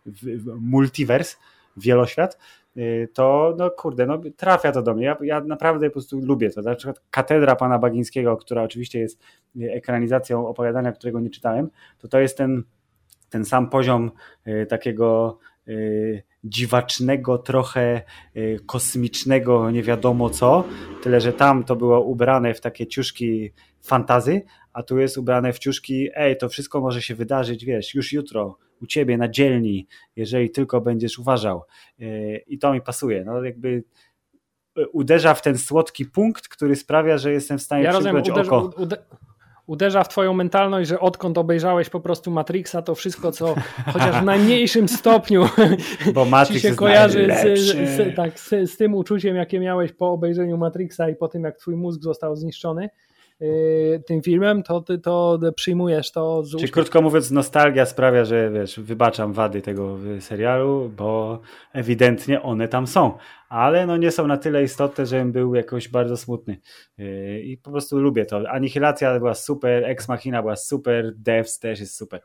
[0.60, 1.36] multiverse,
[1.76, 2.38] wieloświat,
[2.76, 5.04] y, to no kurde, no trafia to do mnie.
[5.04, 6.62] Ja, ja naprawdę po prostu lubię to.
[6.62, 9.20] Na przykład katedra pana Bagińskiego, która oczywiście jest
[9.60, 12.62] ekranizacją opowiadania, którego nie czytałem, to to jest ten,
[13.30, 14.10] ten sam poziom
[14.46, 15.38] y, takiego
[16.44, 18.02] dziwacznego, trochę
[18.66, 20.64] kosmicznego, nie wiadomo co,
[21.02, 23.52] tyle że tam to było ubrane w takie ciuszki
[23.82, 28.12] fantazy, a tu jest ubrane w ciuszki, ej, to wszystko może się wydarzyć, wiesz, już
[28.12, 31.62] jutro, u ciebie na dzielni, jeżeli tylko będziesz uważał.
[32.00, 33.24] E, I to mi pasuje.
[33.24, 33.84] No jakby
[34.78, 38.40] e, uderza w ten słodki punkt, który sprawia, że jestem w stanie ja rozumiem, uderza,
[38.40, 38.82] oko.
[38.82, 38.96] Ude,
[39.66, 43.54] uderza w twoją mentalność, że odkąd obejrzałeś po prostu Matrixa, to wszystko, co
[43.92, 45.48] chociaż w najmniejszym stopniu
[46.14, 47.58] Bo Matrix ci się kojarzy z,
[47.88, 51.56] z, tak, z, z tym uczuciem, jakie miałeś po obejrzeniu Matrixa i po tym, jak
[51.56, 52.90] twój mózg został zniszczony,
[54.06, 58.80] tym filmem, to ty to przyjmujesz to z Czyli krótko mówiąc, nostalgia sprawia, że wiesz,
[58.80, 61.40] wybaczam wady tego serialu, bo
[61.72, 63.12] ewidentnie one tam są,
[63.48, 66.60] ale no nie są na tyle istotne, żebym był jakoś bardzo smutny.
[66.98, 68.50] Y, I po prostu lubię to.
[68.50, 72.20] Anihilacja była super, Ex Machina była super, Devs też jest super.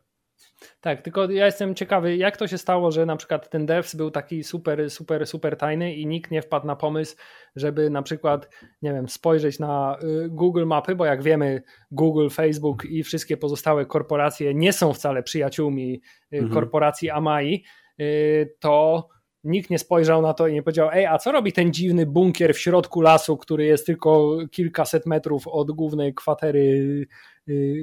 [0.86, 4.12] Tak, tylko ja jestem ciekawy, jak to się stało, że na przykład ten devs był
[4.12, 7.16] taki super, super, super tajny i nikt nie wpadł na pomysł,
[7.56, 8.50] żeby na przykład,
[8.82, 11.62] nie wiem, spojrzeć na y, Google Mapy, bo jak wiemy,
[11.92, 16.02] Google, Facebook i wszystkie pozostałe korporacje nie są wcale przyjaciółmi
[16.34, 16.54] y, mhm.
[16.54, 17.64] korporacji Amai,
[18.02, 19.08] y, to
[19.44, 22.54] nikt nie spojrzał na to i nie powiedział, ej, a co robi ten dziwny bunkier
[22.54, 27.08] w środku lasu, który jest tylko kilkaset metrów od głównej kwatery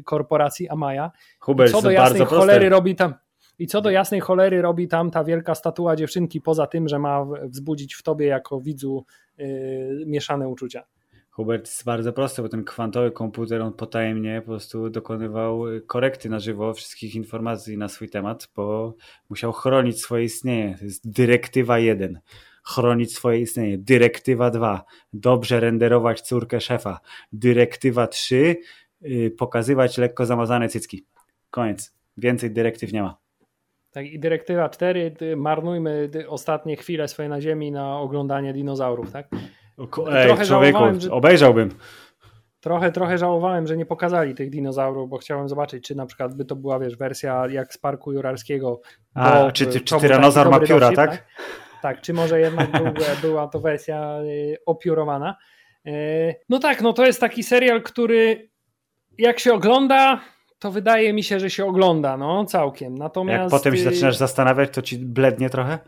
[0.05, 1.11] korporacji Amaya.
[1.41, 2.69] Hubert, co do jasnej cholery proste.
[2.69, 3.15] robi tam
[3.59, 7.27] i co do jasnej cholery robi tam ta wielka statua dziewczynki, poza tym, że ma
[7.43, 9.05] wzbudzić w tobie jako widzu
[9.39, 9.47] yy,
[10.07, 10.85] mieszane uczucia.
[11.31, 16.39] Hubert jest bardzo prosty, bo ten kwantowy komputer on potajemnie po prostu dokonywał korekty na
[16.39, 18.95] żywo wszystkich informacji na swój temat, bo
[19.31, 20.77] musiał chronić swoje istnienie.
[20.79, 22.21] To jest dyrektywa 1.
[22.65, 23.79] Chronić swoje istnienie.
[23.79, 24.85] Dyrektywa 2.
[25.13, 27.01] Dobrze renderować córkę szefa.
[27.33, 28.57] Dyrektywa 3 Y,
[29.39, 31.07] pokazywać lekko zamazane cycki.
[31.51, 31.95] Koniec.
[32.17, 33.23] Więcej dyrektyw nie ma.
[33.91, 39.29] Tak, i dyrektywa 4, marnujmy ostatnie chwile swoje na ziemi na oglądanie dinozaurów, tak?
[40.13, 41.11] Ej, trochę człowieku, że...
[41.11, 41.71] obejrzałbym.
[42.61, 46.45] Trochę, trochę żałowałem, że nie pokazali tych dinozaurów, bo chciałem zobaczyć, czy na przykład by
[46.45, 48.81] to była, wiesz, wersja jak z Parku Jurarskiego.
[49.15, 51.11] A, czy, czy, czy tyranozaur ma pióra, dowcip, tak?
[51.11, 51.27] tak?
[51.83, 52.01] tak?
[52.01, 52.87] czy może jednak był,
[53.23, 55.37] była to wersja y, opiórowana.
[55.87, 58.52] Y, no tak, no to jest taki serial, który
[59.19, 60.21] jak się ogląda,
[60.59, 62.95] to wydaje mi się, że się ogląda, no całkiem.
[62.95, 63.53] Natomiast...
[63.53, 65.79] Jak potem się y, zaczynasz zastanawiać, to ci blednie trochę?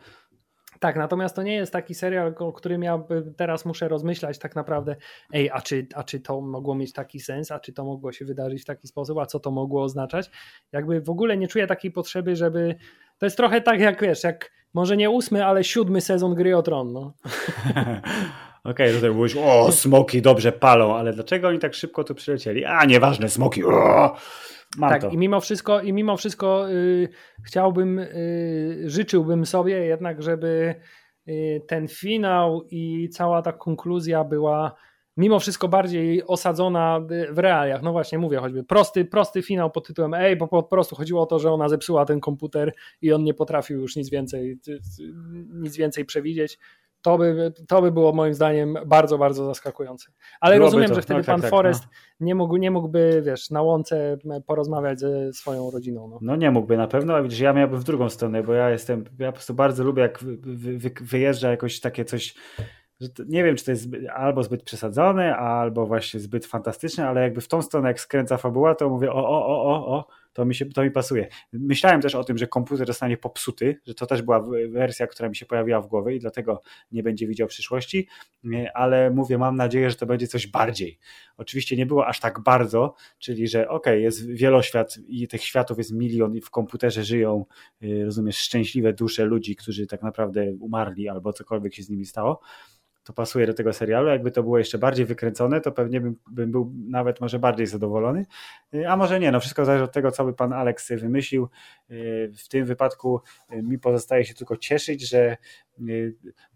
[0.80, 3.02] Tak, natomiast to nie jest taki serial, o którym ja
[3.36, 4.96] teraz muszę rozmyślać tak naprawdę,
[5.32, 8.24] ej, a czy, a czy to mogło mieć taki sens, a czy to mogło się
[8.24, 10.30] wydarzyć w taki sposób, a co to mogło oznaczać?
[10.72, 12.76] Jakby w ogóle nie czuję takiej potrzeby, żeby...
[13.18, 16.62] To jest trochę tak jak, wiesz, jak może nie ósmy, ale siódmy sezon Gry o
[16.62, 17.14] Tron, no.
[18.64, 22.64] Okej, okay, tutaj mówisz, o, smoki dobrze palą, ale dlaczego oni tak szybko tu przylecieli?
[22.64, 24.16] A, nieważne, smoki, o!
[24.78, 25.08] Mam tak, to.
[25.08, 27.08] i mimo wszystko, i mimo wszystko yy,
[27.46, 30.74] chciałbym, yy, życzyłbym sobie jednak, żeby
[31.26, 34.74] yy, ten finał i cała ta konkluzja była
[35.16, 37.00] mimo wszystko bardziej osadzona
[37.30, 37.82] w realiach.
[37.82, 41.26] No właśnie, mówię choćby prosty, prosty finał pod tytułem ej, bo po prostu chodziło o
[41.26, 44.58] to, że ona zepsuła ten komputer i on nie potrafił już nic więcej,
[45.52, 46.58] nic więcej przewidzieć
[47.04, 50.12] to by, to by było moim zdaniem bardzo, bardzo zaskakujące.
[50.40, 50.94] Ale Byłoby rozumiem, to.
[50.94, 51.84] że wtedy no, pan tak, tak, Forrest
[52.20, 52.26] no.
[52.26, 56.08] nie, mógł, nie mógłby, wiesz, na łące porozmawiać ze swoją rodziną.
[56.08, 58.70] No, no nie mógłby na pewno, a widzisz, ja miałbym w drugą stronę, bo ja
[58.70, 62.34] jestem, ja po prostu bardzo lubię, jak wy, wy, wyjeżdża jakoś takie coś
[63.28, 67.48] nie wiem, czy to jest albo zbyt przesadzone, albo właśnie zbyt fantastyczne, ale jakby w
[67.48, 70.66] tą stronę, jak skręca fabuła, to mówię o, o, o, o, o, to mi, się,
[70.66, 71.28] to mi pasuje.
[71.52, 75.36] Myślałem też o tym, że komputer zostanie popsuty, że to też była wersja, która mi
[75.36, 76.62] się pojawiła w głowie i dlatego
[76.92, 78.08] nie będzie widział przyszłości,
[78.74, 80.98] ale mówię, mam nadzieję, że to będzie coś bardziej.
[81.36, 85.92] Oczywiście nie było aż tak bardzo, czyli że ok, jest wieloświat i tych światów jest
[85.92, 87.44] milion i w komputerze żyją,
[87.82, 92.40] y, rozumiesz, szczęśliwe dusze ludzi, którzy tak naprawdę umarli albo cokolwiek się z nimi stało,
[93.04, 94.08] to pasuje do tego serialu.
[94.08, 98.26] Jakby to było jeszcze bardziej wykręcone, to pewnie bym, bym, był nawet może bardziej zadowolony.
[98.74, 101.48] Y, a może nie, no wszystko zależy od tego, co by pan Alex wymyślił.
[101.90, 103.20] Y, w tym wypadku
[103.52, 105.36] y, mi pozostaje się tylko cieszyć, że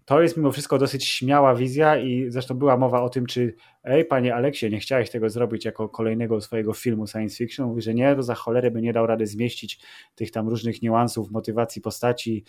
[0.09, 3.55] to jest mimo wszystko dosyć śmiała wizja i zresztą była mowa o tym, czy
[3.85, 7.67] ej, panie Aleksie, nie chciałeś tego zrobić jako kolejnego swojego filmu science fiction?
[7.67, 9.81] Mówi, że nie, to za cholerę by nie dał rady zmieścić
[10.15, 12.45] tych tam różnych niuansów, motywacji postaci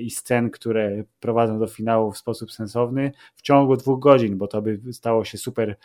[0.00, 4.62] i scen, które prowadzą do finału w sposób sensowny w ciągu dwóch godzin, bo to
[4.62, 5.76] by stało się super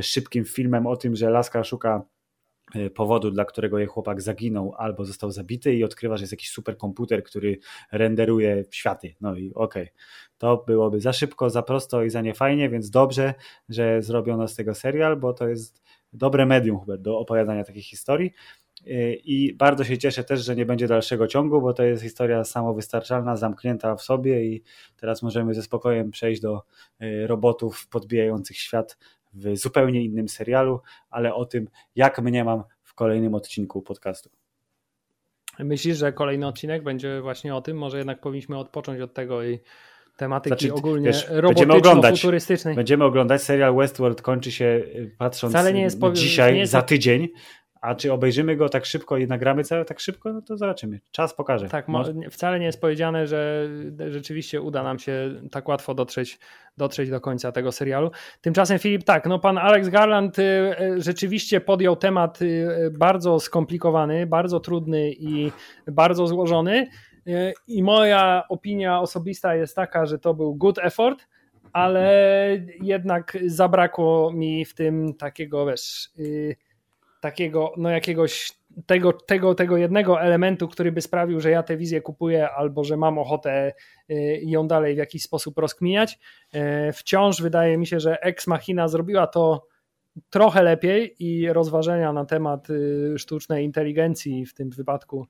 [0.00, 2.02] szybkim filmem o tym, że Laska szuka
[2.94, 7.24] powodu, dla którego jej chłopak zaginął albo został zabity i odkrywa, że jest jakiś superkomputer,
[7.24, 7.58] który
[7.92, 9.14] renderuje światy.
[9.20, 9.94] No i okej, okay.
[10.38, 13.34] to byłoby za szybko, za prosto i za niefajnie, więc dobrze,
[13.68, 18.32] że zrobiono z tego serial, bo to jest dobre medium Hubert, do opowiadania takich historii.
[18.86, 22.44] E, I bardzo się cieszę też, że nie będzie dalszego ciągu, bo to jest historia
[22.44, 24.62] samowystarczalna, zamknięta w sobie i
[24.96, 26.62] teraz możemy ze spokojem przejść do
[27.00, 28.98] e, robotów podbijających świat
[29.32, 34.30] w zupełnie innym serialu, ale o tym, jak mnie mam w kolejnym odcinku podcastu.
[35.58, 37.76] Myślisz, że kolejny odcinek będzie właśnie o tym?
[37.76, 39.58] Może jednak powinniśmy odpocząć od tego i
[40.16, 42.74] tematyki znaczy, ogólnie robotyczno-futurystycznej.
[42.74, 44.82] Będziemy oglądać serial Westworld, kończy się
[45.18, 47.28] patrząc Wcale nie jest, dzisiaj, nie jest, za tydzień,
[47.80, 51.00] a czy obejrzymy go tak szybko i nagramy całe tak szybko, no to zobaczymy.
[51.10, 51.68] Czas pokaże.
[51.68, 51.86] Tak,
[52.30, 53.68] wcale nie jest powiedziane, że
[54.10, 56.38] rzeczywiście uda nam się tak łatwo dotrzeć,
[56.76, 58.10] dotrzeć do końca tego serialu.
[58.40, 62.66] Tymczasem Filip, tak, no pan Alex Garland y, y, rzeczywiście podjął temat y,
[62.98, 65.52] bardzo skomplikowany, bardzo trudny i
[65.86, 66.86] bardzo złożony.
[67.66, 71.26] I moja opinia osobista jest taka, że to był good effort,
[71.72, 76.10] ale jednak zabrakło mi w tym takiego, wiesz,
[77.20, 78.52] takiego, no jakiegoś
[78.86, 82.96] tego, tego, tego jednego elementu, który by sprawił, że ja tę wizję kupuję albo że
[82.96, 83.72] mam ochotę
[84.10, 86.18] y, ją dalej w jakiś sposób rozkminiać.
[86.54, 89.66] Y, wciąż wydaje mi się, że Ex Machina zrobiła to
[90.30, 95.26] trochę lepiej i rozważenia na temat y, sztucznej inteligencji w tym wypadku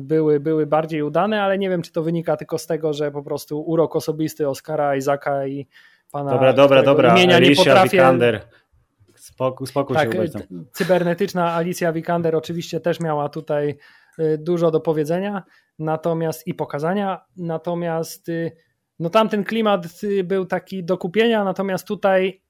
[0.00, 3.22] były, były bardziej udane, ale nie wiem, czy to wynika tylko z tego, że po
[3.22, 5.66] prostu urok osobisty Oscara Isaaca i
[6.10, 7.12] pana dobra, dobra, dobra.
[7.12, 7.90] imienia Alicia nie potrafię...
[7.90, 8.40] Vikander
[9.24, 10.24] Spokój, spokój tak, się
[10.72, 13.76] Cybernetyczna Alicja Vikander oczywiście też miała tutaj
[14.18, 15.42] y, dużo do powiedzenia,
[15.78, 18.56] natomiast i pokazania, natomiast y,
[18.98, 22.42] no tamten klimat y, był taki do kupienia, natomiast tutaj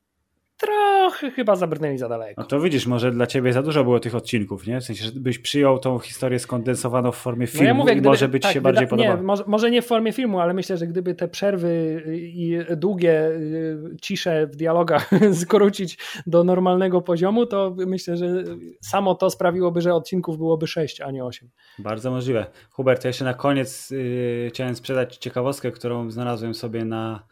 [0.57, 2.43] trochę chyba zabrnęli za daleko.
[2.43, 4.81] No to widzisz, może dla ciebie za dużo było tych odcinków, nie?
[4.81, 8.29] W sensie, żebyś przyjął tą historię skondensowaną w formie filmu no ja mówię, gdyby, może
[8.29, 9.17] być tak, się bardziej podobało.
[9.17, 13.29] Nie, może, może, nie w formie filmu, ale myślę, że gdyby te przerwy i długie
[13.29, 15.11] y, cisze w dialogach
[15.43, 18.45] skrócić do normalnego poziomu, to myślę, że
[18.81, 21.51] samo to sprawiłoby, że odcinków byłoby 6, a nie 8.
[21.79, 22.47] Bardzo możliwe.
[22.71, 27.27] Hubert, ja jeszcze na koniec yy, chciałem sprzedać ciekawostkę, którą znalazłem sobie na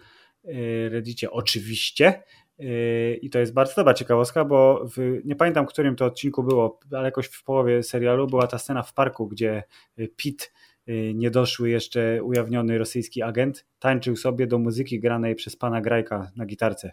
[0.45, 1.31] yy, Reddicie.
[1.31, 2.23] Oczywiście
[3.23, 7.05] i to jest bardzo dobra ciekawostka, bo w, nie pamiętam, którym to odcinku było, ale
[7.05, 9.63] jakoś w połowie serialu była ta scena w parku, gdzie
[10.17, 10.53] Pit,
[10.89, 16.47] y, niedoszły jeszcze ujawniony rosyjski agent, tańczył sobie do muzyki granej przez pana Grajka na
[16.47, 16.93] gitarce.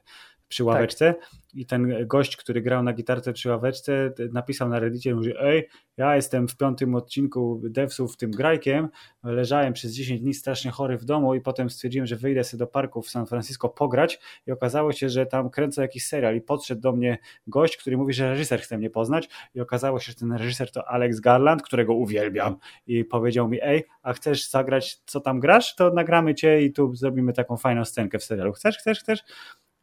[0.50, 1.30] Przy ławeczce tak.
[1.54, 6.16] i ten gość, który grał na gitarce przy ławeczce napisał na reddicie, mówi, ej, ja
[6.16, 8.90] jestem w piątym odcinku Devsów tym grajkiem,
[9.24, 12.68] leżałem przez 10 dni strasznie chory w domu i potem stwierdziłem, że wyjdę sobie do
[12.68, 16.82] parku w San Francisco pograć i okazało się, że tam kręcę jakiś serial i podszedł
[16.82, 20.34] do mnie gość, który mówi, że reżyser chce mnie poznać i okazało się, że ten
[20.34, 22.56] reżyser to Alex Garland, którego uwielbiam
[22.88, 26.96] i powiedział mi, ej, a chcesz zagrać, co tam grasz, to nagramy cię i tu
[26.96, 28.54] zrobimy taką fajną scenkę w serialu.
[28.54, 29.20] Chcesz, chcesz, chcesz?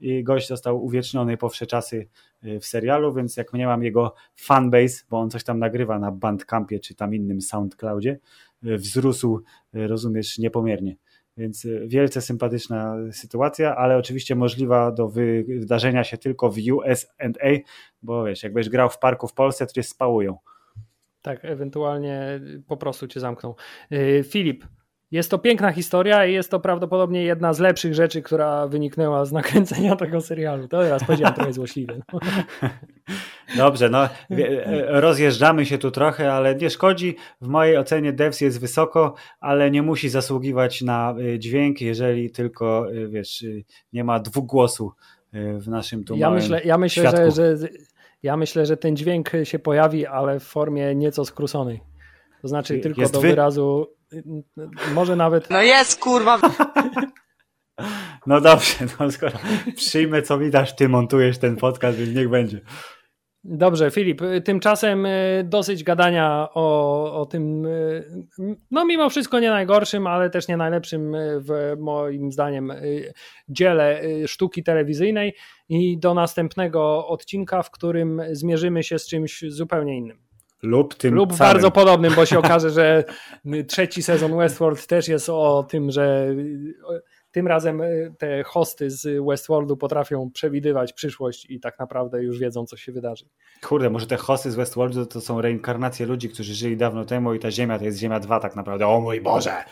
[0.01, 2.09] I gość został uwieczniony po wsze czasy
[2.45, 6.13] y, w serialu, więc jak nie mam jego fanbase, bo on coś tam nagrywa na
[6.13, 8.19] Bandcampie czy tam innym SoundCloudzie,
[8.67, 9.43] y, wzrósł,
[9.75, 10.97] y, rozumiesz, niepomiernie.
[11.37, 17.07] Więc wielce sympatyczna sytuacja, ale oczywiście możliwa do wydarzenia się tylko w USA,
[18.03, 20.37] bo wiesz, jakbyś grał w parku w Polsce, to cię spałują.
[21.23, 23.55] Tak, ewentualnie po prostu cię zamkną.
[24.25, 24.65] Filip,
[25.11, 29.33] jest to piękna historia i jest to prawdopodobnie jedna z lepszych rzeczy, która wyniknęła z
[29.33, 30.69] nakręcenia tego serialu.
[30.69, 32.03] To teraz powiedziałem trochę złośliwie.
[32.13, 32.21] No.
[33.57, 34.09] Dobrze, no
[34.89, 37.17] rozjeżdżamy się tu trochę, ale nie szkodzi.
[37.41, 42.93] W mojej ocenie Devs jest wysoko, ale nie musi zasługiwać na y, dźwięk, jeżeli tylko,
[42.93, 44.93] y, wiesz, y, nie ma dwugłosu
[45.33, 47.69] w naszym tu ja myślę, ja myślę, że, że,
[48.23, 51.81] ja myślę, że ten dźwięk się pojawi, ale w formie nieco skróconej.
[52.47, 53.29] To znaczy tylko jest do wy...
[53.29, 53.87] wyrazu
[54.95, 55.51] może nawet.
[55.51, 56.39] No jest, kurwa!
[58.27, 59.39] No dobrze, no skoro
[59.77, 62.61] przyjmę, co mi dasz, ty montujesz ten podcast, więc niech będzie.
[63.45, 68.27] Dobrze, Filip, tymczasem y, dosyć gadania o, o tym, y,
[68.71, 72.73] no mimo wszystko nie najgorszym, ale też nie najlepszym y, w moim zdaniem
[73.49, 75.35] dziele sztuki telewizyjnej
[75.69, 80.26] i do następnego odcinka, w którym zmierzymy się z czymś zupełnie innym.
[80.67, 81.53] Lub tym Lub samym.
[81.53, 83.05] bardzo podobnym, bo się okaże, że
[83.69, 86.35] trzeci sezon Westworld też jest o tym, że
[87.31, 87.83] tym razem
[88.19, 93.25] te hosty z Westworldu potrafią przewidywać przyszłość i tak naprawdę już wiedzą, co się wydarzy.
[93.63, 97.39] Kurde, może te hosty z Westworldu to są reinkarnacje ludzi, którzy żyli dawno temu i
[97.39, 98.87] ta Ziemia to jest Ziemia 2 tak naprawdę.
[98.87, 99.65] O mój Boże!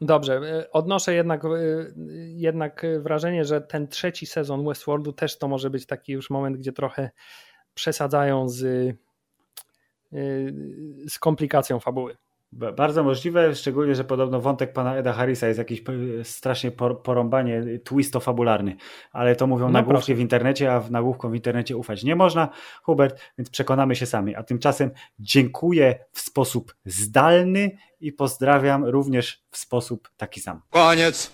[0.00, 1.42] Dobrze, odnoszę jednak,
[2.28, 6.72] jednak wrażenie, że ten trzeci sezon Westworldu też to może być taki już moment, gdzie
[6.72, 7.10] trochę
[7.74, 8.92] przesadzają z
[11.08, 12.16] z komplikacją fabuły.
[12.52, 15.82] Bardzo możliwe, szczególnie, że podobno wątek pana Eda Harrisa jest jakiś
[16.22, 16.70] strasznie
[17.02, 18.76] porąbanie, twisto-fabularny,
[19.12, 22.48] ale to mówią no nagłówki w internecie, a nagłówkom w internecie ufać nie można,
[22.82, 24.34] Hubert, więc przekonamy się sami.
[24.34, 30.60] A tymczasem dziękuję w sposób zdalny i pozdrawiam również w sposób taki sam.
[30.70, 31.28] Koniec!